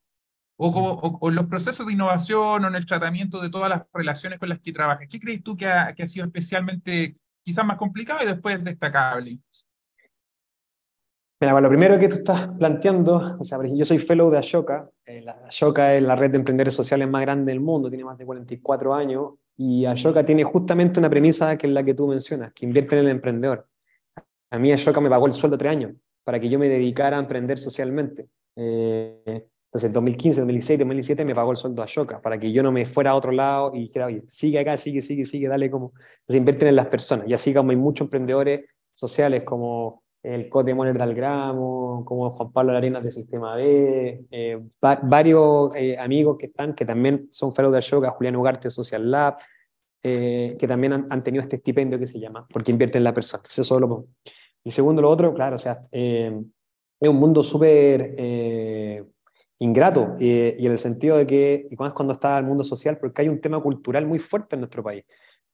o, 0.61 1.29
en 1.29 1.35
los 1.35 1.47
procesos 1.47 1.87
de 1.87 1.95
innovación 1.95 2.65
o 2.65 2.69
en 2.69 2.75
el 2.75 2.87
tratamiento 2.87 3.41
de 3.41 3.51
todas 3.51 3.71
las 3.71 3.87
relaciones 3.93 4.39
con 4.39 4.49
las 4.49 4.61
que 4.61 4.73
trabajas? 4.73 5.07
¿Qué 5.09 5.19
crees 5.19 5.43
tú 5.43 5.57
que 5.57 5.67
ha, 5.67 5.95
que 5.95 6.03
ha 6.03 6.07
sido 6.07 6.27
especialmente 6.27 7.17
quizás 7.43 7.65
más 7.65 7.77
complicado 7.77 8.21
y 8.23 8.27
después 8.27 8.63
destacable? 8.63 9.39
Mira, 11.43 11.55
bueno, 11.55 11.69
lo 11.69 11.69
primero 11.71 11.99
que 11.99 12.09
tú 12.09 12.17
estás 12.17 12.49
planteando, 12.59 13.39
o 13.39 13.45
sea, 13.45 13.59
yo 13.65 13.85
soy 13.87 13.99
fellow 13.99 14.31
de 14.31 14.37
Ashoka, 14.37 14.91
eh, 15.07 15.23
la, 15.23 15.33
Ashoka 15.49 15.95
es 15.95 16.03
la 16.03 16.15
red 16.15 16.31
de 16.31 16.37
emprendedores 16.37 16.75
sociales 16.75 17.09
más 17.09 17.23
grande 17.23 17.51
del 17.51 17.61
mundo, 17.61 17.89
tiene 17.89 18.05
más 18.05 18.19
de 18.19 18.27
44 18.27 18.95
años, 18.95 19.33
y 19.57 19.87
Ashoka 19.87 20.23
tiene 20.23 20.45
justamente 20.45 21.01
una 21.01 21.09
premisa 21.09 21.57
que 21.57 21.67
es 21.67 21.73
la 21.73 21.83
que 21.83 21.95
tú 21.95 22.07
mencionas, 22.07 22.53
que 22.53 22.67
invierte 22.67 22.99
en 22.99 23.07
el 23.07 23.11
emprendedor. 23.11 23.67
A 24.51 24.59
mí 24.59 24.71
Ashoka 24.71 25.01
me 25.01 25.09
pagó 25.09 25.27
el 25.27 25.33
sueldo 25.33 25.57
tres 25.57 25.73
años 25.73 25.93
para 26.25 26.39
que 26.39 26.51
yo 26.51 26.59
me 26.59 26.69
dedicara 26.69 27.17
a 27.17 27.21
emprender 27.21 27.57
socialmente. 27.57 28.29
Eh, 28.57 29.47
entonces, 29.71 29.87
en 29.87 29.93
2015, 29.93 30.41
2016, 30.41 30.79
2017 30.81 31.25
me 31.25 31.33
pagó 31.33 31.53
el 31.53 31.57
sueldo 31.57 31.81
a 31.81 31.87
Shoka 31.87 32.21
para 32.21 32.41
que 32.41 32.51
yo 32.51 32.61
no 32.61 32.73
me 32.73 32.87
fuera 32.87 33.13
a 33.13 33.15
otro 33.15 33.31
lado 33.31 33.71
y 33.73 33.83
dijera, 33.83 34.07
oye, 34.07 34.25
sigue 34.27 34.59
acá, 34.59 34.77
sigue, 34.77 35.01
sigue, 35.01 35.25
sigue, 35.25 35.47
dale 35.47 35.71
como. 35.71 35.93
Se 36.27 36.37
invierten 36.37 36.67
en 36.67 36.75
las 36.75 36.89
personas. 36.89 37.29
Y 37.29 37.35
así 37.35 37.55
como 37.55 37.71
hay 37.71 37.77
muchos 37.77 38.07
emprendedores 38.07 38.69
sociales 38.93 39.45
como 39.45 40.03
el 40.25 40.49
Cote 40.49 40.75
Moner 40.75 41.15
Gramo, 41.15 42.05
como 42.05 42.29
Juan 42.31 42.51
Pablo 42.51 42.73
Arenas 42.73 43.05
de 43.05 43.13
Sistema 43.13 43.55
B, 43.55 44.27
eh, 44.33 44.61
varios 45.03 45.71
eh, 45.77 45.97
amigos 45.97 46.37
que 46.37 46.47
están, 46.47 46.75
que 46.75 46.85
también 46.85 47.29
son 47.31 47.55
fellows 47.55 47.71
de 47.71 47.79
Ashoka, 47.79 48.11
Julián 48.11 48.35
Ugarte 48.35 48.71
Social 48.71 49.09
Lab, 49.09 49.37
eh, 50.03 50.57
que 50.59 50.67
también 50.67 51.07
han, 51.09 51.23
tenido 51.23 51.43
este 51.43 51.57
estipendio 51.57 51.97
que 51.97 52.09
se 52.09 52.19
llama, 52.19 52.45
porque 52.53 52.73
invierten 52.73 53.01
en 53.01 53.05
la 53.05 53.15
persona. 53.15 53.45
Eso 53.49 53.63
solo 53.63 53.87
lo 53.87 54.07
Y 54.65 54.73
segundo, 54.73 55.01
lo 55.01 55.11
otro, 55.11 55.33
claro, 55.33 55.55
o 55.55 55.61
sea, 55.61 55.81
es 55.93 57.09
un 57.09 57.17
mundo 57.17 57.45
súper 57.45 58.17
ingrato, 59.61 60.15
y 60.19 60.67
en 60.67 60.73
el 60.73 60.79
sentido 60.79 61.19
de 61.19 61.27
que, 61.27 61.67
y 61.71 61.75
es 61.75 61.93
cuando 61.93 62.15
está 62.15 62.37
el 62.39 62.45
mundo 62.45 62.65
social, 62.65 62.99
porque 62.99 63.23
hay 63.23 63.29
un 63.29 63.41
tema 63.41 63.63
cultural 63.63 64.07
muy 64.07 64.19
fuerte 64.19 64.57
en 64.57 64.61
nuestro 64.61 64.83
país, 64.83 65.05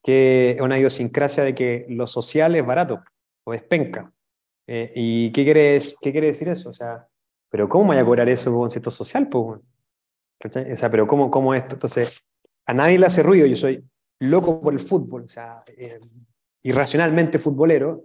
que 0.02 0.52
es 0.52 0.60
una 0.60 0.78
idiosincrasia 0.78 1.42
de 1.42 1.54
que 1.54 1.86
lo 1.88 2.06
social 2.06 2.54
es 2.54 2.64
barato 2.64 3.02
o 3.44 3.52
es 3.52 3.62
penca. 3.64 4.12
Eh, 4.68 4.92
¿Y 4.94 5.32
qué 5.32 5.44
quiere, 5.44 5.80
qué 6.00 6.12
quiere 6.12 6.28
decir 6.28 6.48
eso? 6.48 6.70
O 6.70 6.72
sea, 6.72 7.06
¿pero 7.50 7.68
cómo 7.68 7.86
voy 7.86 7.96
a 7.96 8.04
cobrar 8.04 8.28
eso 8.28 8.50
con 8.50 8.60
concepto 8.60 8.92
social? 8.92 9.28
Pues, 9.28 9.60
o 10.44 10.76
sea, 10.76 10.90
¿pero 10.90 11.06
cómo, 11.06 11.28
cómo 11.28 11.52
esto? 11.52 11.74
Entonces, 11.74 12.22
a 12.64 12.74
nadie 12.74 13.00
le 13.00 13.06
hace 13.06 13.24
ruido, 13.24 13.46
yo 13.46 13.56
soy 13.56 13.84
loco 14.20 14.60
por 14.60 14.72
el 14.72 14.80
fútbol, 14.80 15.24
o 15.24 15.28
sea, 15.28 15.64
eh, 15.66 15.98
irracionalmente 16.62 17.40
futbolero. 17.40 18.04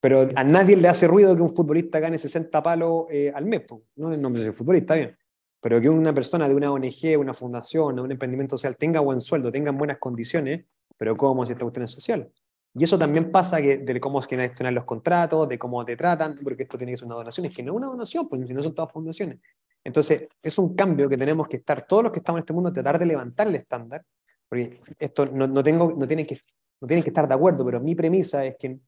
Pero 0.00 0.28
a 0.34 0.44
nadie 0.44 0.76
le 0.76 0.88
hace 0.88 1.06
ruido 1.06 1.34
que 1.34 1.42
un 1.42 1.54
futbolista 1.54 1.98
gane 1.98 2.18
60 2.18 2.62
palos 2.62 3.06
eh, 3.10 3.32
al 3.34 3.46
mes, 3.46 3.62
no 3.96 4.12
el 4.12 4.20
nombre 4.20 4.42
del 4.42 4.52
futbolista, 4.52 4.94
bien. 4.94 5.16
Pero 5.60 5.80
que 5.80 5.88
una 5.88 6.14
persona 6.14 6.48
de 6.48 6.54
una 6.54 6.70
ONG, 6.70 7.18
una 7.18 7.34
fundación, 7.34 7.98
un 7.98 8.12
emprendimiento 8.12 8.56
social 8.56 8.76
tenga 8.76 9.00
buen 9.00 9.20
sueldo, 9.20 9.50
tenga 9.50 9.72
buenas 9.72 9.98
condiciones, 9.98 10.64
pero 10.96 11.16
cómo 11.16 11.44
si 11.44 11.52
esta 11.52 11.64
cuestión 11.64 11.84
es 11.84 11.90
social. 11.90 12.30
Y 12.74 12.84
eso 12.84 12.96
también 12.96 13.32
pasa 13.32 13.60
que, 13.60 13.78
de 13.78 14.00
cómo 14.00 14.20
es 14.20 14.26
que 14.28 14.36
gestionar 14.36 14.72
los 14.72 14.84
contratos, 14.84 15.48
de 15.48 15.58
cómo 15.58 15.84
te 15.84 15.96
tratan, 15.96 16.36
porque 16.42 16.62
esto 16.62 16.78
tiene 16.78 16.92
que 16.92 16.98
ser 16.98 17.06
una 17.06 17.16
donación. 17.16 17.46
Es 17.46 17.56
que 17.56 17.62
no 17.62 17.72
es 17.72 17.76
una 17.76 17.86
donación, 17.88 18.28
pues 18.28 18.40
no 18.48 18.62
son 18.62 18.74
todas 18.74 18.92
fundaciones. 18.92 19.40
Entonces, 19.82 20.28
es 20.40 20.58
un 20.58 20.76
cambio 20.76 21.08
que 21.08 21.16
tenemos 21.16 21.48
que 21.48 21.56
estar, 21.56 21.86
todos 21.86 22.04
los 22.04 22.12
que 22.12 22.20
estamos 22.20 22.38
en 22.38 22.42
este 22.42 22.52
mundo, 22.52 22.72
tratar 22.72 22.98
de 22.98 23.06
levantar 23.06 23.48
el 23.48 23.56
estándar, 23.56 24.04
porque 24.48 24.80
esto 24.98 25.26
no, 25.26 25.46
no, 25.46 25.62
tengo, 25.62 25.92
no, 25.96 26.06
tienen 26.06 26.26
que, 26.26 26.38
no 26.80 26.86
tienen 26.86 27.02
que 27.02 27.10
estar 27.10 27.26
de 27.26 27.34
acuerdo, 27.34 27.64
pero 27.64 27.80
mi 27.80 27.94
premisa 27.94 28.44
es 28.44 28.56
que 28.56 28.78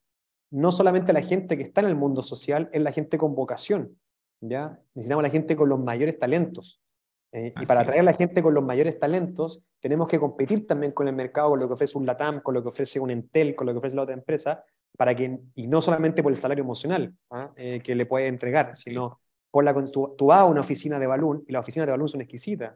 no 0.51 0.73
solamente 0.73 1.13
la 1.13 1.23
gente 1.23 1.57
que 1.57 1.63
está 1.63 1.81
en 1.81 1.89
el 1.89 1.97
mundo 1.97 2.23
social, 2.23 2.69
es 2.73 2.83
la 2.83 2.93
gente 2.93 3.19
con 3.19 3.35
vocación. 3.35 3.97
¿ya? 4.41 4.79
Necesitamos 4.95 5.23
la 5.23 5.31
gente 5.31 5.57
con 5.57 5.69
los 5.69 5.79
mayores 5.79 6.19
talentos. 6.19 6.81
Eh, 7.33 7.55
y 7.61 7.67
para 7.67 7.83
atraer 7.83 8.01
a 8.01 8.05
la 8.05 8.13
gente 8.13 8.43
con 8.43 8.55
los 8.55 8.65
mayores 8.65 8.99
talentos, 8.99 9.63
tenemos 9.79 10.09
que 10.09 10.19
competir 10.19 10.67
también 10.67 10.93
con 10.93 11.07
el 11.07 11.15
mercado, 11.15 11.51
con 11.51 11.61
lo 11.61 11.69
que 11.69 11.75
ofrece 11.75 11.97
un 11.97 12.05
LATAM, 12.05 12.41
con 12.41 12.55
lo 12.55 12.63
que 12.63 12.69
ofrece 12.71 12.99
un 12.99 13.11
Entel, 13.11 13.55
con 13.55 13.67
lo 13.67 13.73
que 13.73 13.79
ofrece 13.79 13.95
la 13.95 14.03
otra 14.03 14.15
empresa, 14.15 14.65
para 14.97 15.15
que, 15.15 15.39
y 15.55 15.67
no 15.69 15.81
solamente 15.81 16.23
por 16.23 16.33
el 16.33 16.37
salario 16.37 16.65
emocional 16.65 17.15
¿ah? 17.31 17.53
eh, 17.57 17.81
que 17.81 17.95
le 17.95 18.07
puede 18.07 18.27
entregar, 18.27 18.77
sino 18.77 19.21
por 19.51 19.63
la, 19.63 19.73
tú, 19.87 20.15
tú 20.19 20.27
vas 20.27 20.41
a 20.41 20.45
una 20.45 20.61
oficina 20.61 20.99
de 20.99 21.07
balón 21.07 21.45
y 21.47 21.53
las 21.53 21.63
oficinas 21.63 21.87
de 21.87 21.93
balón 21.93 22.09
son 22.09 22.21
exquisitas 22.21 22.75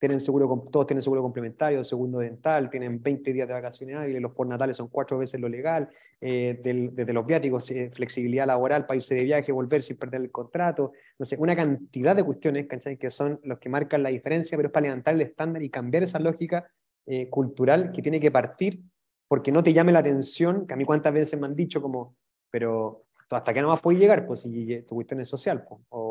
tienen 0.00 0.18
seguro, 0.18 0.64
todos 0.72 0.86
tienen 0.86 1.02
seguro 1.02 1.20
complementario, 1.20 1.84
segundo 1.84 2.20
dental, 2.20 2.70
tienen 2.70 3.02
20 3.02 3.32
días 3.34 3.46
de 3.46 3.52
vacaciones 3.52 3.96
hábiles, 3.96 4.22
los 4.22 4.32
natales 4.48 4.78
son 4.78 4.88
cuatro 4.88 5.18
veces 5.18 5.38
lo 5.38 5.48
legal, 5.48 5.90
eh, 6.22 6.58
desde 6.62 7.12
los 7.12 7.26
viáticos, 7.26 7.70
eh, 7.70 7.90
flexibilidad 7.92 8.46
laboral 8.46 8.86
para 8.86 8.96
irse 8.96 9.14
de 9.14 9.24
viaje, 9.24 9.52
volver 9.52 9.82
sin 9.82 9.98
perder 9.98 10.22
el 10.22 10.30
contrato, 10.30 10.92
no 11.18 11.24
sé, 11.26 11.36
una 11.38 11.54
cantidad 11.54 12.16
de 12.16 12.24
cuestiones 12.24 12.66
que 12.98 13.10
son 13.10 13.40
los 13.44 13.58
que 13.58 13.68
marcan 13.68 14.02
la 14.02 14.08
diferencia, 14.08 14.56
pero 14.56 14.68
es 14.68 14.72
para 14.72 14.84
levantar 14.84 15.14
el 15.14 15.20
estándar 15.20 15.62
y 15.62 15.68
cambiar 15.68 16.02
esa 16.02 16.18
lógica 16.18 16.70
eh, 17.04 17.28
cultural 17.28 17.92
que 17.92 18.00
tiene 18.00 18.20
que 18.20 18.30
partir 18.30 18.80
porque 19.28 19.52
no 19.52 19.62
te 19.62 19.74
llame 19.74 19.92
la 19.92 19.98
atención, 19.98 20.66
que 20.66 20.72
a 20.74 20.76
mí 20.76 20.84
cuántas 20.86 21.12
veces 21.12 21.38
me 21.38 21.46
han 21.46 21.54
dicho 21.54 21.82
como, 21.82 22.16
pero 22.50 23.04
hasta 23.28 23.52
qué 23.52 23.60
no 23.60 23.68
más 23.68 23.80
puedes 23.80 24.00
llegar, 24.00 24.26
pues 24.26 24.40
si 24.40 24.82
tu 24.82 24.94
cuestión 24.94 25.20
es 25.20 25.28
social, 25.28 25.64
pues, 25.68 25.80
o, 25.90 26.09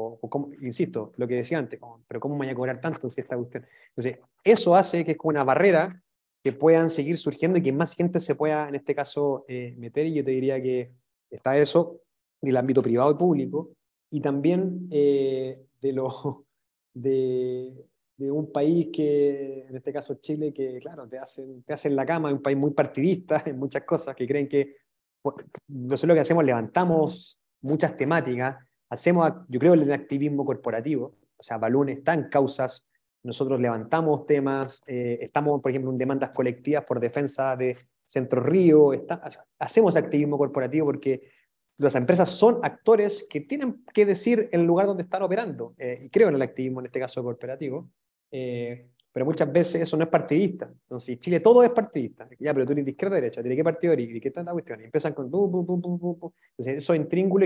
insisto, 0.61 1.13
lo 1.17 1.27
que 1.27 1.35
decía 1.35 1.57
antes, 1.57 1.79
pero 2.07 2.19
¿cómo 2.19 2.35
me 2.35 2.45
voy 2.45 2.51
a 2.51 2.55
cobrar 2.55 2.81
tanto 2.81 3.09
si 3.09 3.21
esta 3.21 3.37
cuestión? 3.37 3.65
Entonces, 3.89 4.19
eso 4.43 4.75
hace 4.75 5.05
que 5.05 5.11
es 5.11 5.17
como 5.17 5.29
una 5.29 5.43
barrera 5.43 6.01
que 6.43 6.53
puedan 6.53 6.89
seguir 6.89 7.17
surgiendo 7.17 7.57
y 7.57 7.63
que 7.63 7.73
más 7.73 7.95
gente 7.95 8.19
se 8.19 8.35
pueda, 8.35 8.67
en 8.67 8.75
este 8.75 8.95
caso, 8.95 9.45
eh, 9.47 9.75
meter, 9.77 10.05
y 10.05 10.15
yo 10.15 10.23
te 10.23 10.31
diría 10.31 10.61
que 10.61 10.91
está 11.29 11.57
eso 11.57 12.01
del 12.41 12.57
ámbito 12.57 12.81
privado 12.81 13.11
y 13.11 13.15
público, 13.15 13.71
y 14.09 14.21
también 14.21 14.87
eh, 14.91 15.65
de, 15.81 15.93
lo, 15.93 16.45
de, 16.93 17.73
de, 18.17 18.31
un 18.31 18.51
país 18.51 18.87
que, 18.93 19.65
en 19.67 19.75
este 19.75 19.91
caso 19.91 20.15
Chile, 20.15 20.53
que 20.53 20.79
claro, 20.79 21.07
te 21.07 21.19
hacen, 21.19 21.63
te 21.63 21.73
hacen 21.73 21.95
la 21.95 22.05
cama, 22.05 22.29
es 22.29 22.35
un 22.35 22.41
país 22.41 22.57
muy 22.57 22.71
partidista 22.71 23.43
en 23.45 23.59
muchas 23.59 23.83
cosas, 23.83 24.15
que 24.15 24.27
creen 24.27 24.47
que 24.47 24.77
nosotros 25.67 26.07
lo 26.07 26.13
que 26.13 26.21
hacemos, 26.21 26.45
levantamos 26.45 27.39
muchas 27.61 27.97
temáticas, 27.97 28.57
hacemos, 28.89 29.31
yo 29.47 29.59
creo, 29.59 29.73
el 29.73 29.91
activismo 29.91 30.45
corporativo, 30.45 31.15
o 31.37 31.43
sea, 31.43 31.57
Balún 31.57 31.89
está 31.89 32.13
en 32.13 32.29
causas, 32.29 32.87
nosotros 33.23 33.59
levantamos 33.59 34.25
temas, 34.25 34.81
eh, 34.87 35.19
estamos, 35.21 35.61
por 35.61 35.71
ejemplo, 35.71 35.91
en 35.91 35.97
demandas 35.97 36.31
colectivas 36.31 36.83
por 36.85 36.99
defensa 36.99 37.55
de 37.55 37.77
Centro 38.03 38.41
Río, 38.41 38.91
hacemos 39.59 39.95
activismo 39.95 40.37
corporativo 40.37 40.87
porque 40.87 41.29
las 41.77 41.95
empresas 41.95 42.29
son 42.29 42.59
actores 42.63 43.25
que 43.29 43.41
tienen 43.41 43.83
que 43.93 44.05
decir 44.05 44.49
el 44.51 44.63
lugar 44.63 44.87
donde 44.87 45.03
están 45.03 45.21
operando, 45.21 45.75
eh, 45.77 46.01
y 46.03 46.09
creo 46.09 46.29
en 46.29 46.35
el 46.35 46.41
activismo, 46.41 46.79
en 46.79 46.87
este 46.87 46.99
caso 46.99 47.23
corporativo. 47.23 47.89
Eh, 48.31 48.89
pero 49.11 49.25
muchas 49.25 49.51
veces 49.51 49.81
eso 49.81 49.97
no 49.97 50.03
es 50.03 50.09
partidista. 50.09 50.69
Entonces, 50.71 51.19
Chile 51.19 51.39
todo 51.39 51.63
es 51.63 51.71
partidista. 51.71 52.27
Ya, 52.39 52.53
pero 52.53 52.65
tú 52.65 52.73
eres 52.73 52.85
de 52.85 52.91
izquierda 52.91 53.15
derecha, 53.15 53.41
¿de 53.41 53.55
qué 53.55 53.63
partido 53.63 53.93
eres? 53.93 54.13
¿De 54.13 54.21
qué 54.21 54.27
está 54.27 54.43
la 54.43 54.51
cuestión? 54.51 54.81
Y 54.81 54.83
empiezan 54.85 55.13
con... 55.13 55.25
Entonces, 55.25 56.77
esos 56.77 56.95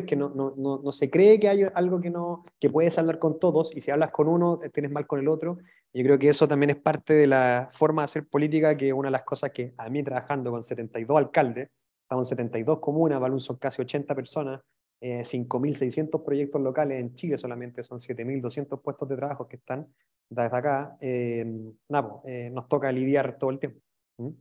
que 0.05 0.15
no, 0.15 0.29
no, 0.29 0.53
no, 0.57 0.81
no, 0.83 0.91
se 0.91 1.09
cree 1.09 1.39
que 1.39 1.47
hay 1.47 1.63
algo 1.73 2.01
que, 2.01 2.09
no, 2.09 2.43
que 2.59 2.69
puedes 2.69 2.97
hablar 2.97 3.17
con 3.17 3.39
todos, 3.39 3.75
y 3.75 3.81
si 3.81 3.91
hablas 3.91 4.11
con 4.11 4.27
uno, 4.27 4.59
tienes 4.73 4.91
mal 4.91 5.07
con 5.07 5.19
el 5.19 5.27
otro. 5.27 5.57
Yo 5.93 6.03
creo 6.03 6.19
que 6.19 6.29
eso 6.29 6.47
también 6.47 6.71
es 6.71 6.77
parte 6.77 7.13
de 7.13 7.27
la 7.27 7.69
forma 7.71 8.01
de 8.01 8.05
hacer 8.05 8.27
política, 8.27 8.75
que 8.75 8.91
una 8.91 9.07
de 9.07 9.13
las 9.13 9.23
cosas 9.23 9.51
que 9.51 9.73
a 9.77 9.89
mí 9.89 10.03
trabajando 10.03 10.51
con 10.51 10.63
72 10.63 11.17
alcaldes, 11.17 11.69
estamos 12.01 12.27
en 12.27 12.37
72 12.37 12.79
comunas, 12.79 13.19
Balún 13.19 13.39
son 13.39 13.55
casi 13.57 13.81
80 13.81 14.13
personas, 14.15 14.61
eh, 14.99 15.23
5.600 15.23 16.23
proyectos 16.23 16.61
locales 16.61 16.99
en 16.99 17.13
Chile 17.15 17.37
solamente, 17.37 17.83
son 17.83 17.99
7.200 17.99 18.81
puestos 18.81 19.07
de 19.07 19.15
trabajo 19.15 19.47
que 19.47 19.57
están 19.57 19.87
desde 20.33 20.57
acá, 20.57 20.97
eh, 21.01 21.45
eh, 22.25 22.49
nos 22.51 22.67
toca 22.67 22.91
lidiar 22.91 23.37
todo 23.37 23.51
el 23.51 23.59
tiempo. 23.59 23.79
¿Mm? 24.17 24.31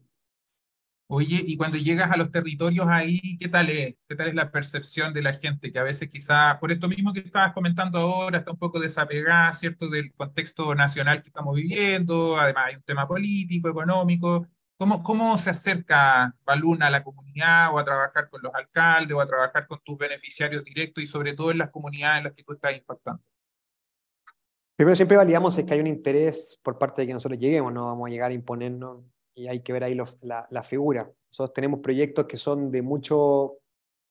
Oye, 1.14 1.42
y 1.46 1.58
cuando 1.58 1.76
llegas 1.76 2.10
a 2.10 2.16
los 2.16 2.30
territorios 2.30 2.86
ahí, 2.88 3.36
¿qué 3.38 3.46
tal 3.48 3.68
es? 3.68 3.96
¿Qué 4.08 4.16
tal 4.16 4.28
es 4.28 4.34
la 4.34 4.50
percepción 4.50 5.12
de 5.12 5.20
la 5.22 5.34
gente 5.34 5.70
que 5.70 5.78
a 5.78 5.82
veces 5.82 6.08
quizá, 6.08 6.58
por 6.58 6.72
esto 6.72 6.88
mismo 6.88 7.12
que 7.12 7.20
estabas 7.20 7.52
comentando 7.52 7.98
ahora, 7.98 8.38
está 8.38 8.52
un 8.52 8.58
poco 8.58 8.80
desapegada, 8.80 9.52
¿cierto?, 9.52 9.90
del 9.90 10.12
contexto 10.14 10.74
nacional 10.74 11.20
que 11.22 11.28
estamos 11.28 11.54
viviendo, 11.54 12.38
además 12.38 12.64
hay 12.68 12.76
un 12.76 12.82
tema 12.82 13.06
político, 13.06 13.68
económico. 13.68 14.46
¿Cómo, 14.78 15.02
cómo 15.02 15.36
se 15.38 15.50
acerca 15.50 16.34
Baluna 16.46 16.86
a 16.86 16.90
la 16.90 17.04
comunidad 17.04 17.74
o 17.74 17.78
a 17.78 17.84
trabajar 17.84 18.30
con 18.30 18.40
los 18.42 18.52
alcaldes 18.54 19.14
o 19.14 19.20
a 19.20 19.26
trabajar 19.26 19.66
con 19.66 19.80
tus 19.84 19.98
beneficiarios 19.98 20.64
directos 20.64 21.04
y 21.04 21.06
sobre 21.06 21.34
todo 21.34 21.50
en 21.50 21.58
las 21.58 21.70
comunidades 21.70 22.18
en 22.18 22.24
las 22.24 22.32
que 22.32 22.42
tú 22.42 22.54
estás 22.54 22.74
impactando? 22.74 23.22
Primero 24.82 24.96
siempre 24.96 25.16
validamos 25.16 25.56
es 25.56 25.64
que 25.64 25.74
hay 25.74 25.78
un 25.78 25.86
interés 25.86 26.58
por 26.60 26.76
parte 26.76 27.02
de 27.02 27.06
que 27.06 27.12
nosotros 27.12 27.38
lleguemos, 27.38 27.72
no 27.72 27.86
vamos 27.86 28.08
a 28.08 28.10
llegar 28.10 28.32
a 28.32 28.34
imponernos 28.34 29.04
y 29.32 29.46
hay 29.46 29.60
que 29.60 29.72
ver 29.72 29.84
ahí 29.84 29.94
la, 29.94 30.48
la, 30.50 30.62
figura. 30.64 31.08
Nosotros 31.30 31.54
tenemos 31.54 31.78
proyectos 31.78 32.26
que 32.26 32.36
son 32.36 32.72
de 32.72 32.82
mucho 32.82 33.58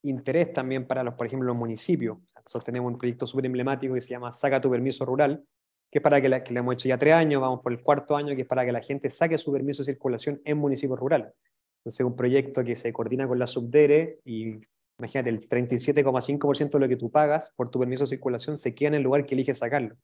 interés 0.01 0.53
también 0.53 0.87
para 0.87 1.03
los, 1.03 1.15
por 1.15 1.27
ejemplo, 1.27 1.45
los 1.45 1.57
municipios. 1.57 2.19
Nosotros 2.33 2.63
tenemos 2.63 2.89
un 2.89 2.97
proyecto 2.97 3.27
súper 3.27 3.47
emblemático 3.47 3.93
que 3.95 3.99
se 3.99 4.11
llama 4.11 4.31
Saca 4.31 4.61
tu 4.61 4.71
permiso 4.71 5.03
rural, 5.03 5.43
que 5.91 5.99
es 5.99 6.01
para 6.01 6.21
que, 6.21 6.29
la, 6.29 6.41
que 6.41 6.53
le 6.53 6.61
hemos 6.61 6.75
hecho 6.75 6.87
ya 6.87 6.97
tres 6.97 7.15
años, 7.15 7.41
vamos 7.41 7.59
por 7.59 7.73
el 7.73 7.81
cuarto 7.81 8.15
año, 8.15 8.33
que 8.33 8.43
es 8.43 8.47
para 8.47 8.65
que 8.65 8.71
la 8.71 8.81
gente 8.81 9.09
saque 9.09 9.37
su 9.37 9.51
permiso 9.51 9.83
de 9.83 9.91
circulación 9.91 10.41
en 10.45 10.57
municipios 10.57 10.97
rurales. 10.97 11.33
Entonces, 11.79 11.99
es 11.99 12.05
un 12.05 12.15
proyecto 12.15 12.63
que 12.63 12.77
se 12.77 12.93
coordina 12.93 13.27
con 13.27 13.37
la 13.39 13.47
Subdere 13.47 14.19
y 14.23 14.61
imagínate, 14.97 15.31
el 15.31 15.49
37,5% 15.49 16.71
de 16.71 16.79
lo 16.79 16.87
que 16.87 16.95
tú 16.95 17.11
pagas 17.11 17.51
por 17.57 17.69
tu 17.69 17.77
permiso 17.77 18.05
de 18.05 18.07
circulación 18.07 18.57
se 18.57 18.73
queda 18.73 18.87
en 18.87 18.95
el 18.95 19.03
lugar 19.03 19.25
que 19.25 19.35
eliges 19.35 19.57
sacarlo. 19.57 19.97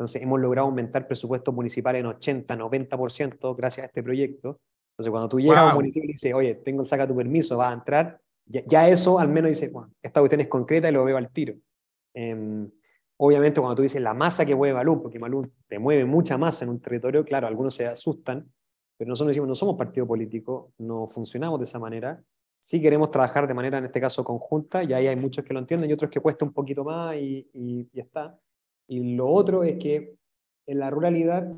Entonces, 0.00 0.22
hemos 0.22 0.40
logrado 0.40 0.66
aumentar 0.66 1.06
presupuesto 1.06 1.52
municipal 1.52 1.94
en 1.94 2.06
80, 2.06 2.56
90% 2.56 3.54
gracias 3.54 3.84
a 3.84 3.86
este 3.88 4.02
proyecto. 4.02 4.58
Entonces, 4.92 5.10
cuando 5.10 5.28
tú 5.28 5.38
llegas 5.38 5.58
a 5.58 5.66
un 5.66 5.74
municipio 5.74 6.08
y 6.08 6.12
dices, 6.12 6.32
oye, 6.32 6.54
tengo, 6.54 6.86
saca 6.86 7.06
tu 7.06 7.14
permiso, 7.14 7.58
vas 7.58 7.70
a 7.70 7.74
entrar, 7.74 8.18
ya, 8.46 8.88
eso 8.88 9.18
al 9.18 9.28
menos 9.28 9.50
dice, 9.50 9.68
bueno, 9.68 9.92
esta 10.00 10.20
cuestión 10.20 10.40
es 10.40 10.48
concreta 10.48 10.88
y 10.88 10.92
lo 10.92 11.04
veo 11.04 11.18
al 11.18 11.30
tiro. 11.30 11.54
Em, 12.14 12.70
obviamente, 13.18 13.60
cuando 13.60 13.76
tú 13.76 13.82
dices 13.82 14.00
la 14.00 14.14
masa 14.14 14.46
que 14.46 14.54
mueve 14.54 14.72
Malú, 14.72 15.02
porque 15.02 15.18
Malú 15.18 15.52
te 15.68 15.78
mueve 15.78 16.06
mucha 16.06 16.38
masa 16.38 16.64
en 16.64 16.70
un 16.70 16.80
territorio, 16.80 17.22
claro, 17.22 17.46
algunos 17.46 17.74
se 17.74 17.86
asustan, 17.86 18.50
pero 18.96 19.10
nosotros 19.10 19.28
decimos, 19.32 19.48
no 19.48 19.54
somos 19.54 19.76
partido 19.76 20.06
político, 20.06 20.72
no 20.78 21.08
funcionamos 21.08 21.60
de 21.60 21.64
esa 21.64 21.78
manera. 21.78 22.24
Sí 22.58 22.80
queremos 22.80 23.10
trabajar 23.10 23.46
de 23.46 23.52
manera, 23.52 23.76
en 23.76 23.84
este 23.84 24.00
caso, 24.00 24.24
conjunta, 24.24 24.82
y 24.82 24.94
ahí 24.94 25.08
hay 25.08 25.16
muchos 25.16 25.44
que 25.44 25.52
lo 25.52 25.58
entienden 25.58 25.90
y 25.90 25.92
otros 25.92 26.10
que 26.10 26.20
cuesta 26.20 26.46
un 26.46 26.54
poquito 26.54 26.84
más 26.84 27.16
y, 27.16 27.46
y, 27.52 27.86
y 27.92 28.00
está. 28.00 28.40
Y 28.90 29.14
lo 29.14 29.28
otro 29.28 29.62
es 29.62 29.78
que 29.78 30.16
en 30.66 30.78
la 30.80 30.90
ruralidad 30.90 31.48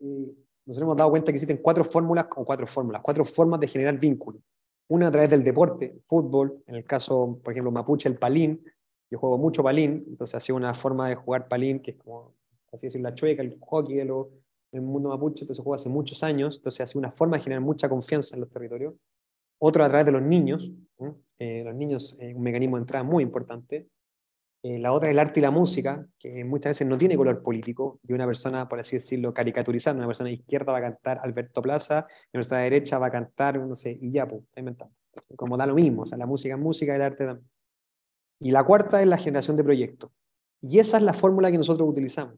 eh, 0.00 0.34
nos 0.64 0.78
hemos 0.78 0.96
dado 0.96 1.10
cuenta 1.10 1.26
que 1.26 1.36
existen 1.36 1.58
cuatro 1.58 1.84
fórmulas, 1.84 2.26
o 2.34 2.44
cuatro 2.44 2.66
fórmulas, 2.66 3.02
cuatro 3.02 3.24
formas 3.24 3.60
de 3.60 3.68
generar 3.68 3.96
vínculos. 4.00 4.42
Una 4.88 5.06
a 5.06 5.10
través 5.12 5.30
del 5.30 5.44
deporte, 5.44 6.00
fútbol, 6.08 6.64
en 6.66 6.74
el 6.74 6.84
caso, 6.84 7.38
por 7.40 7.52
ejemplo, 7.52 7.70
mapuche, 7.70 8.08
el 8.08 8.18
palín. 8.18 8.64
Yo 9.08 9.18
juego 9.20 9.38
mucho 9.38 9.62
palín, 9.62 10.06
entonces 10.08 10.34
ha 10.34 10.40
sido 10.40 10.56
una 10.56 10.74
forma 10.74 11.08
de 11.08 11.14
jugar 11.14 11.46
palín, 11.46 11.78
que 11.78 11.92
es 11.92 11.98
como, 11.98 12.34
así 12.72 12.88
decir, 12.88 13.00
la 13.00 13.14
chueca, 13.14 13.42
el 13.42 13.56
hockey 13.60 13.94
de 13.94 14.04
del 14.72 14.82
mundo 14.82 15.10
mapuche, 15.10 15.44
entonces 15.44 15.62
juega 15.62 15.76
hace 15.76 15.88
muchos 15.88 16.24
años, 16.24 16.56
entonces 16.56 16.80
ha 16.80 16.86
sido 16.88 16.98
una 16.98 17.12
forma 17.12 17.36
de 17.36 17.44
generar 17.44 17.62
mucha 17.62 17.88
confianza 17.88 18.34
en 18.34 18.40
los 18.40 18.50
territorios. 18.50 18.94
Otro 19.60 19.84
a 19.84 19.88
través 19.88 20.04
de 20.04 20.12
los 20.12 20.22
niños, 20.22 20.72
eh, 21.38 21.62
los 21.64 21.76
niños, 21.76 22.16
es 22.18 22.34
un 22.34 22.42
mecanismo 22.42 22.76
de 22.76 22.80
entrada 22.80 23.04
muy 23.04 23.22
importante. 23.22 23.86
Eh, 24.68 24.80
la 24.80 24.92
otra 24.92 25.08
es 25.08 25.12
el 25.12 25.20
arte 25.20 25.38
y 25.38 25.42
la 25.44 25.52
música, 25.52 26.04
que 26.18 26.44
muchas 26.44 26.70
veces 26.70 26.88
no 26.88 26.98
tiene 26.98 27.16
color 27.16 27.40
político, 27.40 28.00
de 28.02 28.14
una 28.14 28.26
persona, 28.26 28.68
por 28.68 28.80
así 28.80 28.96
decirlo, 28.96 29.32
caricaturizando. 29.32 30.00
Una 30.00 30.08
persona 30.08 30.28
de 30.28 30.34
izquierda 30.34 30.72
va 30.72 30.78
a 30.78 30.82
cantar 30.82 31.20
Alberto 31.22 31.62
Plaza, 31.62 31.98
una 32.32 32.40
persona 32.40 32.62
de 32.62 32.64
derecha 32.64 32.98
va 32.98 33.06
a 33.06 33.10
cantar, 33.12 33.60
no 33.60 33.76
sé, 33.76 33.96
y 34.00 34.10
ya, 34.10 34.26
pues, 34.26 34.42
está 34.42 34.58
inventando. 34.58 34.92
Como 35.36 35.56
da 35.56 35.66
lo 35.66 35.76
mismo, 35.76 36.02
o 36.02 36.06
sea, 36.06 36.18
la 36.18 36.26
música 36.26 36.56
es 36.56 36.60
música 36.60 36.92
y 36.92 36.96
el 36.96 37.02
arte 37.02 37.26
también. 37.26 37.48
Y 38.40 38.50
la 38.50 38.64
cuarta 38.64 39.00
es 39.00 39.06
la 39.06 39.18
generación 39.18 39.56
de 39.56 39.62
proyectos. 39.62 40.10
Y 40.60 40.80
esa 40.80 40.96
es 40.96 41.04
la 41.04 41.14
fórmula 41.14 41.52
que 41.52 41.58
nosotros 41.58 41.88
utilizamos. 41.88 42.34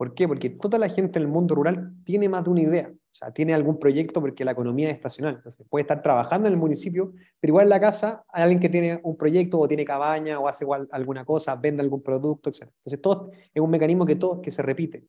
¿Por 0.00 0.14
qué? 0.14 0.26
Porque 0.26 0.48
toda 0.48 0.78
la 0.78 0.88
gente 0.88 1.18
en 1.18 1.26
el 1.26 1.28
mundo 1.28 1.54
rural 1.54 1.92
tiene 2.04 2.26
más 2.26 2.42
de 2.42 2.48
una 2.48 2.62
idea. 2.62 2.90
O 2.90 3.14
sea, 3.14 3.32
tiene 3.32 3.52
algún 3.52 3.78
proyecto 3.78 4.18
porque 4.22 4.46
la 4.46 4.52
economía 4.52 4.88
es 4.88 4.96
estacional. 4.96 5.34
Entonces, 5.34 5.66
puede 5.68 5.82
estar 5.82 6.00
trabajando 6.00 6.48
en 6.48 6.54
el 6.54 6.58
municipio, 6.58 7.12
pero 7.38 7.50
igual 7.50 7.64
en 7.64 7.68
la 7.68 7.80
casa 7.80 8.24
hay 8.28 8.44
alguien 8.44 8.60
que 8.60 8.70
tiene 8.70 8.98
un 9.02 9.18
proyecto 9.18 9.58
o 9.58 9.68
tiene 9.68 9.84
cabaña 9.84 10.40
o 10.40 10.48
hace 10.48 10.64
alguna 10.92 11.26
cosa, 11.26 11.54
vende 11.54 11.82
algún 11.82 12.02
producto, 12.02 12.48
etc. 12.48 12.62
Entonces, 12.62 13.02
todo 13.02 13.30
es 13.52 13.62
un 13.62 13.68
mecanismo 13.68 14.06
que, 14.06 14.16
todo, 14.16 14.40
que 14.40 14.50
se 14.50 14.62
repite. 14.62 15.04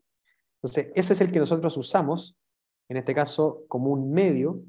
Entonces, 0.62 0.92
ese 0.94 1.14
es 1.14 1.22
el 1.22 1.32
que 1.32 1.40
nosotros 1.40 1.78
usamos, 1.78 2.36
en 2.90 2.98
este 2.98 3.16
caso, 3.16 3.64
como 3.70 3.92
un 3.92 4.12
medio. 4.12 4.62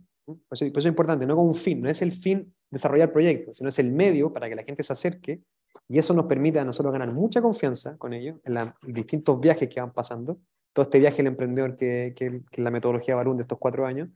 Eso, 0.52 0.66
es 0.66 0.86
importante, 0.86 1.26
no 1.26 1.34
como 1.34 1.48
un 1.48 1.56
fin. 1.56 1.82
No 1.82 1.90
es 1.90 2.00
el 2.00 2.12
fin 2.12 2.54
desarrollar 2.70 3.10
proyectos, 3.10 3.56
sino 3.56 3.70
es 3.70 3.78
el 3.80 3.90
medio 3.90 4.32
para 4.32 4.48
que 4.48 4.54
la 4.54 4.62
gente 4.62 4.84
se 4.84 4.92
acerque 4.92 5.42
y 5.88 5.98
eso 5.98 6.14
nos 6.14 6.26
permite 6.26 6.58
a 6.58 6.64
nosotros 6.64 6.92
ganar 6.92 7.12
mucha 7.12 7.42
confianza 7.42 7.96
con 7.98 8.12
ellos 8.12 8.38
en 8.44 8.54
los 8.54 8.68
distintos 8.86 9.40
viajes 9.40 9.68
que 9.68 9.80
van 9.80 9.92
pasando 9.92 10.38
todo 10.72 10.84
este 10.84 10.98
viaje 10.98 11.18
del 11.18 11.28
emprendedor 11.28 11.76
que, 11.76 12.14
que, 12.16 12.62
la 12.62 12.70
metodología 12.70 13.14
Barún 13.14 13.36
de 13.36 13.42
estos 13.42 13.58
cuatro 13.58 13.86
años, 13.86 14.08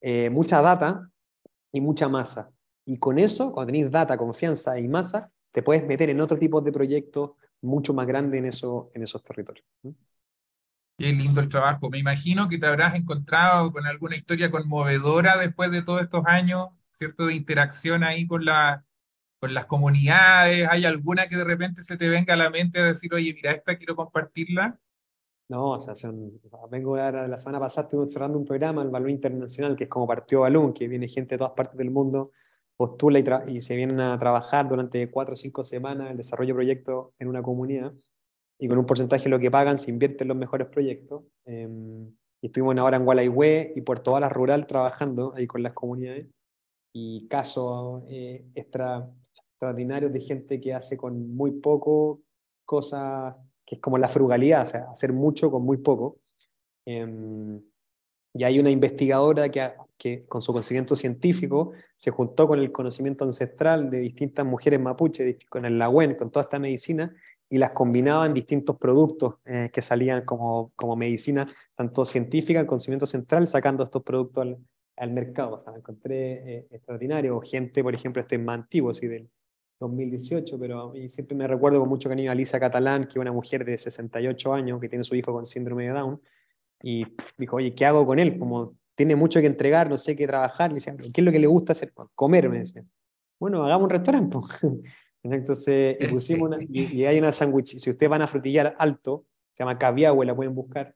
eh, 0.00 0.30
mucha 0.30 0.60
data 0.60 1.08
y 1.70 1.80
mucha 1.80 2.08
masa. 2.08 2.50
Y 2.84 2.98
con 2.98 3.18
eso, 3.18 3.52
cuando 3.52 3.72
tenéis 3.72 3.90
data, 3.90 4.16
confianza 4.16 4.78
y 4.78 4.88
masa, 4.88 5.30
te 5.52 5.62
puedes 5.62 5.86
meter 5.86 6.10
en 6.10 6.20
otro 6.20 6.38
tipo 6.38 6.60
de 6.60 6.72
proyectos 6.72 7.32
mucho 7.60 7.94
más 7.94 8.06
grandes 8.06 8.38
en, 8.38 8.46
eso, 8.46 8.90
en 8.94 9.04
esos 9.04 9.22
territorios. 9.22 9.64
Qué 10.98 11.12
lindo 11.12 11.40
el 11.40 11.48
trabajo. 11.48 11.88
Me 11.88 11.98
imagino 11.98 12.48
que 12.48 12.58
te 12.58 12.66
habrás 12.66 12.96
encontrado 12.96 13.70
con 13.70 13.86
alguna 13.86 14.16
historia 14.16 14.50
conmovedora 14.50 15.36
después 15.36 15.70
de 15.70 15.82
todos 15.82 16.02
estos 16.02 16.24
años, 16.26 16.68
¿cierto? 16.90 17.26
De 17.26 17.34
interacción 17.34 18.02
ahí 18.02 18.26
con, 18.26 18.44
la, 18.44 18.84
con 19.42 19.54
las 19.54 19.64
comunidades. 19.64 20.68
¿Hay 20.70 20.84
alguna 20.84 21.26
que 21.26 21.36
de 21.36 21.42
repente 21.42 21.82
se 21.82 21.96
te 21.96 22.08
venga 22.08 22.34
a 22.34 22.36
la 22.36 22.48
mente 22.48 22.78
a 22.78 22.84
decir, 22.84 23.12
oye, 23.12 23.34
mira, 23.34 23.50
esta 23.50 23.76
quiero 23.76 23.96
compartirla? 23.96 24.78
No, 25.48 25.70
o 25.70 25.80
sea, 25.80 25.96
son, 25.96 26.40
vengo 26.70 26.96
la, 26.96 27.26
la 27.26 27.38
semana 27.38 27.58
pasada, 27.58 27.88
estuve 27.88 28.08
cerrando 28.08 28.38
un 28.38 28.44
programa, 28.44 28.82
el 28.82 28.90
Balón 28.90 29.10
Internacional, 29.10 29.74
que 29.74 29.84
es 29.84 29.90
como 29.90 30.06
Partido 30.06 30.42
Balón, 30.42 30.72
que 30.72 30.86
viene 30.86 31.08
gente 31.08 31.34
de 31.34 31.38
todas 31.38 31.54
partes 31.54 31.76
del 31.76 31.90
mundo, 31.90 32.30
postula 32.76 33.18
y, 33.18 33.56
y 33.56 33.60
se 33.60 33.74
vienen 33.74 33.98
a 33.98 34.16
trabajar 34.16 34.68
durante 34.68 35.10
cuatro 35.10 35.32
o 35.32 35.36
cinco 35.36 35.64
semanas 35.64 36.12
el 36.12 36.16
desarrollo 36.16 36.50
de 36.50 36.58
proyectos 36.58 37.08
en 37.18 37.26
una 37.26 37.42
comunidad 37.42 37.92
y 38.60 38.68
con 38.68 38.78
un 38.78 38.86
porcentaje 38.86 39.24
de 39.24 39.30
lo 39.30 39.40
que 39.40 39.50
pagan 39.50 39.76
se 39.76 39.90
invierte 39.90 40.22
en 40.22 40.28
los 40.28 40.36
mejores 40.36 40.68
proyectos. 40.68 41.24
Eh, 41.46 41.68
estuvimos 42.40 42.78
ahora 42.78 42.96
en 42.96 43.04
Gualaihue 43.04 43.72
y 43.74 43.80
Puerto 43.80 44.12
Valas 44.12 44.32
Rural 44.32 44.68
trabajando 44.68 45.34
ahí 45.34 45.48
con 45.48 45.64
las 45.64 45.72
comunidades 45.72 46.28
y 46.94 47.26
casos 47.28 48.04
eh, 48.08 48.44
extra, 48.54 49.08
extraordinarios 49.62 50.12
de 50.12 50.20
gente 50.20 50.60
que 50.60 50.74
hace 50.74 50.96
con 50.96 51.36
muy 51.36 51.52
poco 51.52 52.20
cosas 52.64 53.36
que 53.64 53.76
es 53.76 53.80
como 53.80 53.96
la 53.96 54.08
frugalidad, 54.08 54.64
o 54.64 54.66
sea, 54.66 54.90
hacer 54.90 55.12
mucho 55.12 55.52
con 55.52 55.62
muy 55.62 55.76
poco. 55.76 56.18
Eh, 56.84 57.06
y 58.34 58.42
hay 58.42 58.58
una 58.58 58.70
investigadora 58.70 59.48
que, 59.48 60.24
con 60.26 60.42
su 60.42 60.52
conocimiento 60.52 60.96
científico 60.96 61.72
se 61.94 62.10
juntó 62.10 62.48
con 62.48 62.58
el 62.58 62.72
conocimiento 62.72 63.24
ancestral 63.24 63.88
de 63.88 64.00
distintas 64.00 64.44
mujeres 64.44 64.80
mapuche, 64.80 65.38
con 65.48 65.64
el 65.64 65.78
lagüen, 65.78 66.16
con 66.16 66.32
toda 66.32 66.42
esta 66.42 66.58
medicina, 66.58 67.14
y 67.48 67.58
las 67.58 67.70
combinaba 67.70 68.26
en 68.26 68.34
distintos 68.34 68.76
productos 68.78 69.36
eh, 69.44 69.70
que 69.72 69.80
salían 69.80 70.24
como, 70.24 70.72
como 70.74 70.96
medicina, 70.96 71.46
tanto 71.76 72.04
científica, 72.04 72.66
conocimiento 72.66 73.06
central, 73.06 73.46
sacando 73.46 73.84
estos 73.84 74.02
productos 74.02 74.42
al, 74.42 74.58
al 74.96 75.12
mercado. 75.12 75.54
O 75.54 75.60
sea, 75.60 75.72
encontré 75.76 76.56
eh, 76.56 76.66
extraordinario. 76.72 77.40
Gente, 77.42 77.80
por 77.84 77.94
ejemplo, 77.94 78.20
este 78.20 78.34
es 78.36 78.42
más 78.42 78.58
antiguo, 78.58 78.90
así 78.90 79.06
del 79.06 79.30
2018, 79.82 80.58
pero 80.58 80.96
y 80.96 81.08
siempre 81.08 81.36
me 81.36 81.46
recuerdo 81.46 81.80
con 81.80 81.88
mucho 81.88 82.08
cariño 82.08 82.30
a 82.30 82.34
Lisa 82.34 82.58
Catalán, 82.58 83.04
que 83.04 83.10
es 83.10 83.16
una 83.16 83.32
mujer 83.32 83.64
de 83.64 83.76
68 83.76 84.52
años 84.54 84.80
que 84.80 84.88
tiene 84.88 85.04
su 85.04 85.14
hijo 85.14 85.32
con 85.32 85.44
síndrome 85.44 85.84
de 85.84 85.92
Down, 85.92 86.20
y 86.82 87.06
dijo, 87.36 87.56
oye, 87.56 87.74
¿qué 87.74 87.86
hago 87.86 88.06
con 88.06 88.18
él? 88.18 88.38
Como 88.38 88.76
tiene 88.94 89.16
mucho 89.16 89.40
que 89.40 89.46
entregar, 89.46 89.88
no 89.88 89.96
sé 89.96 90.16
qué 90.16 90.26
trabajar, 90.26 90.70
le 90.70 90.76
decía, 90.76 90.96
¿qué 90.96 91.20
es 91.20 91.24
lo 91.24 91.32
que 91.32 91.38
le 91.38 91.46
gusta 91.46 91.72
hacer? 91.72 91.92
Comer, 92.14 92.48
me 92.48 92.60
decía. 92.60 92.84
Bueno, 93.38 93.64
hagamos 93.64 93.84
un 93.84 93.90
restaurante. 93.90 94.38
Entonces, 95.22 95.96
y 96.00 96.06
pusimos 96.06 96.48
una, 96.48 96.58
y, 96.68 97.04
hay 97.04 97.18
una 97.18 97.32
sándwich, 97.32 97.78
si 97.78 97.90
ustedes 97.90 98.10
van 98.10 98.22
a 98.22 98.28
Frutillar 98.28 98.74
Alto, 98.78 99.26
se 99.52 99.62
llama 99.62 99.78
Caviahue, 99.78 100.26
la 100.26 100.34
pueden 100.34 100.54
buscar, 100.54 100.94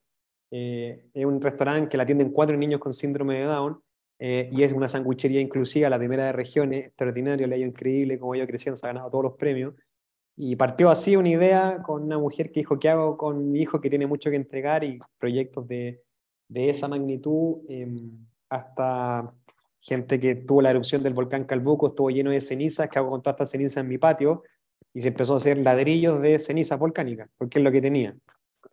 eh, 0.50 1.06
es 1.12 1.24
un 1.24 1.40
restaurante 1.40 1.88
que 1.88 1.96
la 1.96 2.02
atienden 2.02 2.30
cuatro 2.30 2.56
niños 2.56 2.80
con 2.80 2.92
síndrome 2.92 3.38
de 3.38 3.44
Down, 3.44 3.80
eh, 4.18 4.48
y 4.50 4.62
es 4.62 4.72
una 4.72 4.88
sanguichería 4.88 5.40
inclusiva, 5.40 5.90
la 5.90 5.98
primera 5.98 6.26
de 6.26 6.32
regiones, 6.32 6.86
extraordinario, 6.86 7.46
le 7.46 7.54
ha 7.54 7.58
ido 7.58 7.68
increíble, 7.68 8.18
como 8.18 8.34
ellos 8.34 8.46
creciendo, 8.46 8.76
se 8.76 8.86
ha 8.86 8.90
ganado 8.90 9.10
todos 9.10 9.24
los 9.24 9.34
premios, 9.34 9.74
y 10.36 10.56
partió 10.56 10.90
así 10.90 11.16
una 11.16 11.30
idea 11.30 11.82
con 11.82 12.02
una 12.02 12.18
mujer 12.18 12.52
que 12.52 12.60
dijo, 12.60 12.78
¿qué 12.78 12.90
hago 12.90 13.16
con 13.16 13.52
mi 13.52 13.60
hijo 13.60 13.80
que 13.80 13.90
tiene 13.90 14.06
mucho 14.06 14.30
que 14.30 14.36
entregar? 14.36 14.84
Y 14.84 14.98
proyectos 15.18 15.66
de, 15.66 16.02
de 16.48 16.70
esa 16.70 16.88
magnitud, 16.88 17.58
eh, 17.68 17.88
hasta 18.50 19.32
gente 19.80 20.20
que 20.20 20.34
tuvo 20.34 20.62
la 20.62 20.70
erupción 20.70 21.02
del 21.02 21.14
volcán 21.14 21.44
Calbuco, 21.44 21.88
estuvo 21.88 22.10
lleno 22.10 22.30
de 22.30 22.40
cenizas, 22.40 22.88
que 22.88 22.98
hago 22.98 23.10
con 23.10 23.22
toda 23.22 23.32
esta 23.32 23.46
ceniza 23.46 23.80
en 23.80 23.88
mi 23.88 23.98
patio, 23.98 24.42
y 24.92 25.02
se 25.02 25.08
empezó 25.08 25.34
a 25.34 25.36
hacer 25.36 25.58
ladrillos 25.58 26.20
de 26.20 26.38
ceniza 26.38 26.76
volcánica, 26.76 27.28
porque 27.38 27.58
es 27.58 27.64
lo 27.64 27.72
que 27.72 27.80
tenía. 27.80 28.16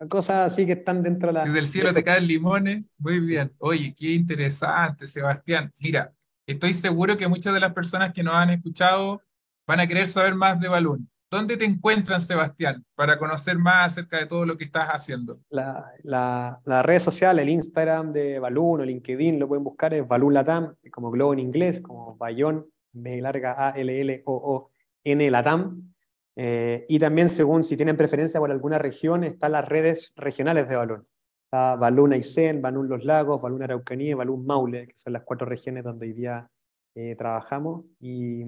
Cosas 0.08 0.52
así 0.52 0.66
que 0.66 0.72
están 0.72 1.02
dentro 1.02 1.28
de 1.28 1.32
la... 1.34 1.44
Desde 1.44 1.58
el 1.58 1.66
cielo 1.66 1.94
te 1.94 2.04
caen 2.04 2.26
limones, 2.26 2.86
muy 2.98 3.20
bien. 3.20 3.52
Oye, 3.58 3.94
qué 3.96 4.12
interesante, 4.12 5.06
Sebastián. 5.06 5.72
Mira, 5.80 6.12
estoy 6.46 6.74
seguro 6.74 7.16
que 7.16 7.28
muchas 7.28 7.54
de 7.54 7.60
las 7.60 7.72
personas 7.72 8.12
que 8.12 8.22
nos 8.22 8.34
han 8.34 8.50
escuchado 8.50 9.22
van 9.66 9.80
a 9.80 9.86
querer 9.86 10.06
saber 10.08 10.34
más 10.34 10.60
de 10.60 10.68
Balún. 10.68 11.08
¿Dónde 11.30 11.56
te 11.56 11.64
encuentran, 11.64 12.20
Sebastián, 12.20 12.84
para 12.94 13.18
conocer 13.18 13.58
más 13.58 13.88
acerca 13.88 14.18
de 14.18 14.26
todo 14.26 14.46
lo 14.46 14.56
que 14.56 14.64
estás 14.64 14.88
haciendo? 14.90 15.40
La, 15.50 15.90
la, 16.04 16.60
la 16.64 16.82
red 16.82 17.00
social, 17.00 17.38
el 17.40 17.48
Instagram 17.48 18.12
de 18.12 18.38
Balloon 18.38 18.82
o 18.82 18.84
LinkedIn, 18.84 19.40
lo 19.40 19.48
pueden 19.48 19.64
buscar, 19.64 19.94
es 19.94 20.06
Balloon 20.06 20.34
Latam, 20.34 20.76
como 20.92 21.10
Globo 21.10 21.32
en 21.32 21.40
inglés, 21.40 21.80
como 21.80 22.16
Bayón, 22.16 22.66
B 22.92 23.20
larga 23.20 23.68
A-L-L-O-O-N 23.68 25.30
Latam. 25.30 25.93
Eh, 26.36 26.84
y 26.88 26.98
también, 26.98 27.28
según 27.28 27.62
si 27.62 27.76
tienen 27.76 27.96
preferencia 27.96 28.40
por 28.40 28.50
alguna 28.50 28.78
región, 28.78 29.24
están 29.24 29.52
las 29.52 29.68
redes 29.68 30.12
regionales 30.16 30.68
de 30.68 30.76
Balloon. 30.76 31.06
Está 31.44 31.76
Balloon 31.76 32.12
Aysén, 32.12 32.60
Balloon 32.60 32.88
Los 32.88 33.04
Lagos, 33.04 33.40
Balloon 33.40 33.62
Araucanía, 33.62 34.16
Balloon 34.16 34.44
Maule, 34.44 34.88
que 34.88 34.94
son 34.96 35.12
las 35.12 35.22
cuatro 35.22 35.46
regiones 35.46 35.84
donde 35.84 36.06
hoy 36.06 36.12
día 36.12 36.48
eh, 36.94 37.14
trabajamos. 37.16 37.84
Y 38.00 38.44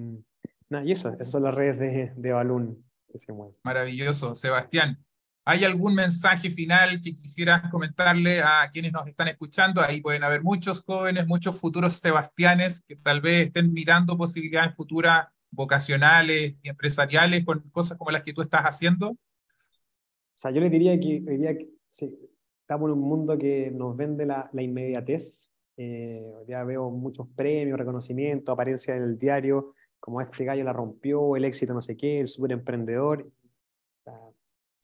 y 0.70 0.92
eso, 0.92 1.08
esas 1.10 1.30
son 1.30 1.44
las 1.44 1.54
redes 1.54 1.78
de, 1.78 2.12
de 2.16 2.34
mueven. 3.32 3.56
Maravilloso. 3.62 4.34
Sebastián, 4.34 4.98
¿hay 5.44 5.64
algún 5.64 5.94
mensaje 5.94 6.50
final 6.50 7.00
que 7.00 7.14
quisieras 7.14 7.70
comentarle 7.70 8.42
a 8.42 8.68
quienes 8.72 8.92
nos 8.92 9.06
están 9.06 9.28
escuchando? 9.28 9.80
Ahí 9.80 10.00
pueden 10.00 10.24
haber 10.24 10.42
muchos 10.42 10.82
jóvenes, 10.82 11.26
muchos 11.26 11.58
futuros 11.58 11.94
Sebastianes 11.94 12.82
que 12.82 12.96
tal 12.96 13.20
vez 13.20 13.46
estén 13.46 13.72
mirando 13.72 14.18
posibilidades 14.18 14.74
futuras 14.74 15.28
vocacionales 15.56 16.56
y 16.62 16.68
empresariales 16.68 17.44
con 17.44 17.60
cosas 17.70 17.98
como 17.98 18.12
las 18.12 18.22
que 18.22 18.32
tú 18.32 18.42
estás 18.42 18.62
haciendo. 18.62 19.10
O 19.10 20.38
sea, 20.38 20.52
yo 20.52 20.60
les 20.60 20.70
diría 20.70 20.98
que, 21.00 21.20
diría 21.20 21.56
que 21.56 21.70
sí, 21.86 22.16
estamos 22.60 22.88
en 22.88 22.98
un 22.98 23.08
mundo 23.08 23.36
que 23.36 23.70
nos 23.70 23.96
vende 23.96 24.26
la, 24.26 24.48
la 24.52 24.62
inmediatez. 24.62 25.52
Eh, 25.78 26.22
ya 26.46 26.64
veo 26.64 26.90
muchos 26.90 27.26
premios, 27.34 27.78
reconocimientos, 27.78 28.52
apariencia 28.52 28.96
en 28.96 29.02
el 29.02 29.18
diario, 29.18 29.74
como 29.98 30.20
este 30.20 30.44
gallo 30.44 30.64
la 30.64 30.72
rompió, 30.72 31.36
el 31.36 31.44
éxito 31.44 31.74
no 31.74 31.82
sé 31.82 31.96
qué, 31.96 32.20
el 32.20 32.28
súper 32.28 32.52
emprendedor. 32.52 33.30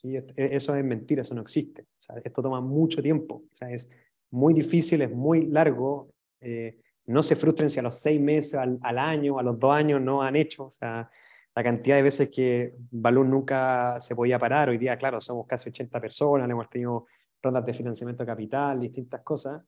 E, 0.03 0.25
eso 0.37 0.75
es 0.75 0.85
mentira, 0.85 1.23
eso 1.23 1.35
no 1.35 1.43
existe. 1.43 1.87
esto 2.25 2.43
toma 2.43 2.61
mucho 2.61 3.03
tiempo, 3.03 3.45
o 3.51 3.55
sea, 3.55 3.71
es 3.71 3.89
muy 4.31 4.53
difícil, 4.53 5.03
es 5.03 5.11
muy 5.11 5.47
largo. 5.47 6.13
Eh, 6.41 6.79
no 7.07 7.23
se 7.23 7.37
frustren 7.37 7.71
si 7.71 7.79
a 7.79 7.83
los 7.83 7.99
seis 7.99 8.21
meses, 8.21 8.55
al, 8.55 8.99
año, 8.99 9.39
a 9.39 9.43
los 9.43 9.59
dos 9.59 9.75
años 9.75 10.01
no 10.01 10.23
han 10.23 10.37
hecho. 10.37 10.65
O 10.67 10.71
sea, 10.71 11.11
la 11.55 11.63
cantidad 11.63 11.97
de 11.97 12.03
veces 12.03 12.29
que 12.31 12.75
Balloon 12.91 13.31
nunca 13.31 14.01
se 14.01 14.15
podía 14.15 14.39
parar. 14.39 14.69
Hoy 14.69 14.79
día, 14.79 14.97
claro, 14.97 15.21
somos 15.21 15.47
casi 15.47 15.69
80 15.71 16.01
personas, 16.01 16.49
hemos 16.49 16.69
tenido 16.71 17.07
rondas 17.43 17.67
de 17.67 17.75
financiamiento 17.75 18.25
capital, 18.25 18.81
distintas 18.81 19.23
cosas. 19.23 19.63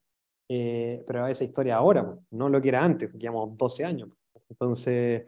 Eh, 0.49 1.03
pero 1.07 1.27
esa 1.27 1.45
historia 1.45 1.77
ahora, 1.77 2.17
no 2.31 2.49
lo 2.49 2.61
que 2.61 2.69
era 2.69 2.85
antes, 2.85 3.13
llevamos 3.15 3.57
12 3.57 3.85
años. 3.85 4.11
Entonces, 4.49 5.25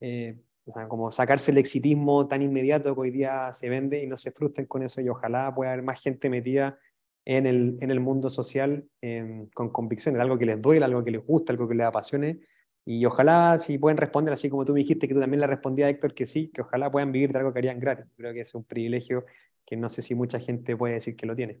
eh, 0.00 0.38
o 0.64 0.70
sea, 0.70 0.86
como 0.88 1.10
sacarse 1.10 1.50
el 1.50 1.58
exitismo 1.58 2.28
tan 2.28 2.42
inmediato 2.42 2.94
que 2.94 3.00
hoy 3.00 3.10
día 3.10 3.52
se 3.54 3.68
vende 3.68 4.02
y 4.02 4.06
no 4.06 4.16
se 4.16 4.30
frustren 4.30 4.66
con 4.66 4.82
eso 4.82 5.00
y 5.00 5.08
ojalá 5.08 5.52
pueda 5.54 5.72
haber 5.72 5.84
más 5.84 6.00
gente 6.00 6.30
metida 6.30 6.78
en 7.24 7.46
el, 7.46 7.78
en 7.80 7.90
el 7.90 8.00
mundo 8.00 8.30
social 8.30 8.84
eh, 9.00 9.46
con 9.54 9.70
convicciones, 9.70 10.20
algo 10.20 10.38
que 10.38 10.46
les 10.46 10.60
duele, 10.60 10.84
algo 10.84 11.04
que 11.04 11.10
les 11.12 11.24
gusta, 11.24 11.52
algo 11.52 11.68
que 11.68 11.74
les 11.74 11.86
apasione 11.86 12.40
y 12.84 13.04
ojalá 13.04 13.58
si 13.58 13.78
pueden 13.78 13.96
responder 13.96 14.34
así 14.34 14.50
como 14.50 14.64
tú 14.64 14.72
me 14.72 14.80
dijiste 14.80 15.06
que 15.06 15.14
tú 15.14 15.20
también 15.20 15.40
le 15.40 15.46
respondías 15.46 15.90
Héctor 15.90 16.14
que 16.14 16.26
sí, 16.26 16.48
que 16.48 16.62
ojalá 16.62 16.90
puedan 16.90 17.12
vivir 17.12 17.32
de 17.32 17.38
algo 17.38 17.52
que 17.52 17.60
harían 17.60 17.78
gratis. 17.78 18.06
Creo 18.16 18.32
que 18.32 18.40
es 18.40 18.54
un 18.54 18.64
privilegio 18.64 19.24
que 19.64 19.76
no 19.76 19.88
sé 19.88 20.02
si 20.02 20.14
mucha 20.14 20.40
gente 20.40 20.76
puede 20.76 20.94
decir 20.94 21.14
que 21.14 21.26
lo 21.26 21.36
tiene. 21.36 21.60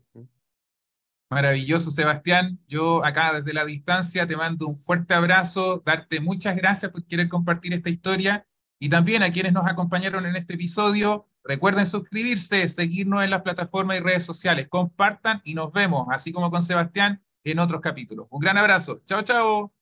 Maravilloso, 1.30 1.90
Sebastián. 1.90 2.58
Yo 2.66 3.04
acá 3.04 3.32
desde 3.34 3.54
la 3.54 3.64
distancia 3.64 4.26
te 4.26 4.36
mando 4.36 4.66
un 4.66 4.76
fuerte 4.76 5.14
abrazo, 5.14 5.82
darte 5.86 6.20
muchas 6.20 6.56
gracias 6.56 6.90
por 6.90 7.06
querer 7.06 7.28
compartir 7.28 7.72
esta 7.72 7.88
historia 7.88 8.46
y 8.82 8.88
también 8.88 9.22
a 9.22 9.30
quienes 9.30 9.52
nos 9.52 9.68
acompañaron 9.68 10.26
en 10.26 10.34
este 10.34 10.54
episodio. 10.54 11.28
Recuerden 11.44 11.86
suscribirse, 11.86 12.68
seguirnos 12.68 13.22
en 13.22 13.30
las 13.30 13.42
plataformas 13.42 13.96
y 13.96 14.00
redes 14.00 14.24
sociales, 14.24 14.66
compartan 14.68 15.40
y 15.44 15.54
nos 15.54 15.72
vemos, 15.72 16.08
así 16.10 16.32
como 16.32 16.50
con 16.50 16.64
Sebastián, 16.64 17.22
en 17.44 17.60
otros 17.60 17.80
capítulos. 17.80 18.26
Un 18.30 18.40
gran 18.40 18.58
abrazo. 18.58 19.00
Chao, 19.04 19.22
chao. 19.22 19.72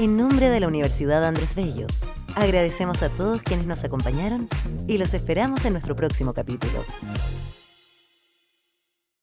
En 0.00 0.16
nombre 0.16 0.48
de 0.48 0.58
la 0.58 0.66
Universidad 0.66 1.24
Andrés 1.24 1.54
Bello, 1.54 1.86
agradecemos 2.34 3.00
a 3.04 3.10
todos 3.10 3.44
quienes 3.44 3.68
nos 3.68 3.84
acompañaron 3.84 4.48
y 4.88 4.98
los 4.98 5.14
esperamos 5.14 5.64
en 5.66 5.74
nuestro 5.74 5.94
próximo 5.94 6.34
capítulo. 6.34 6.84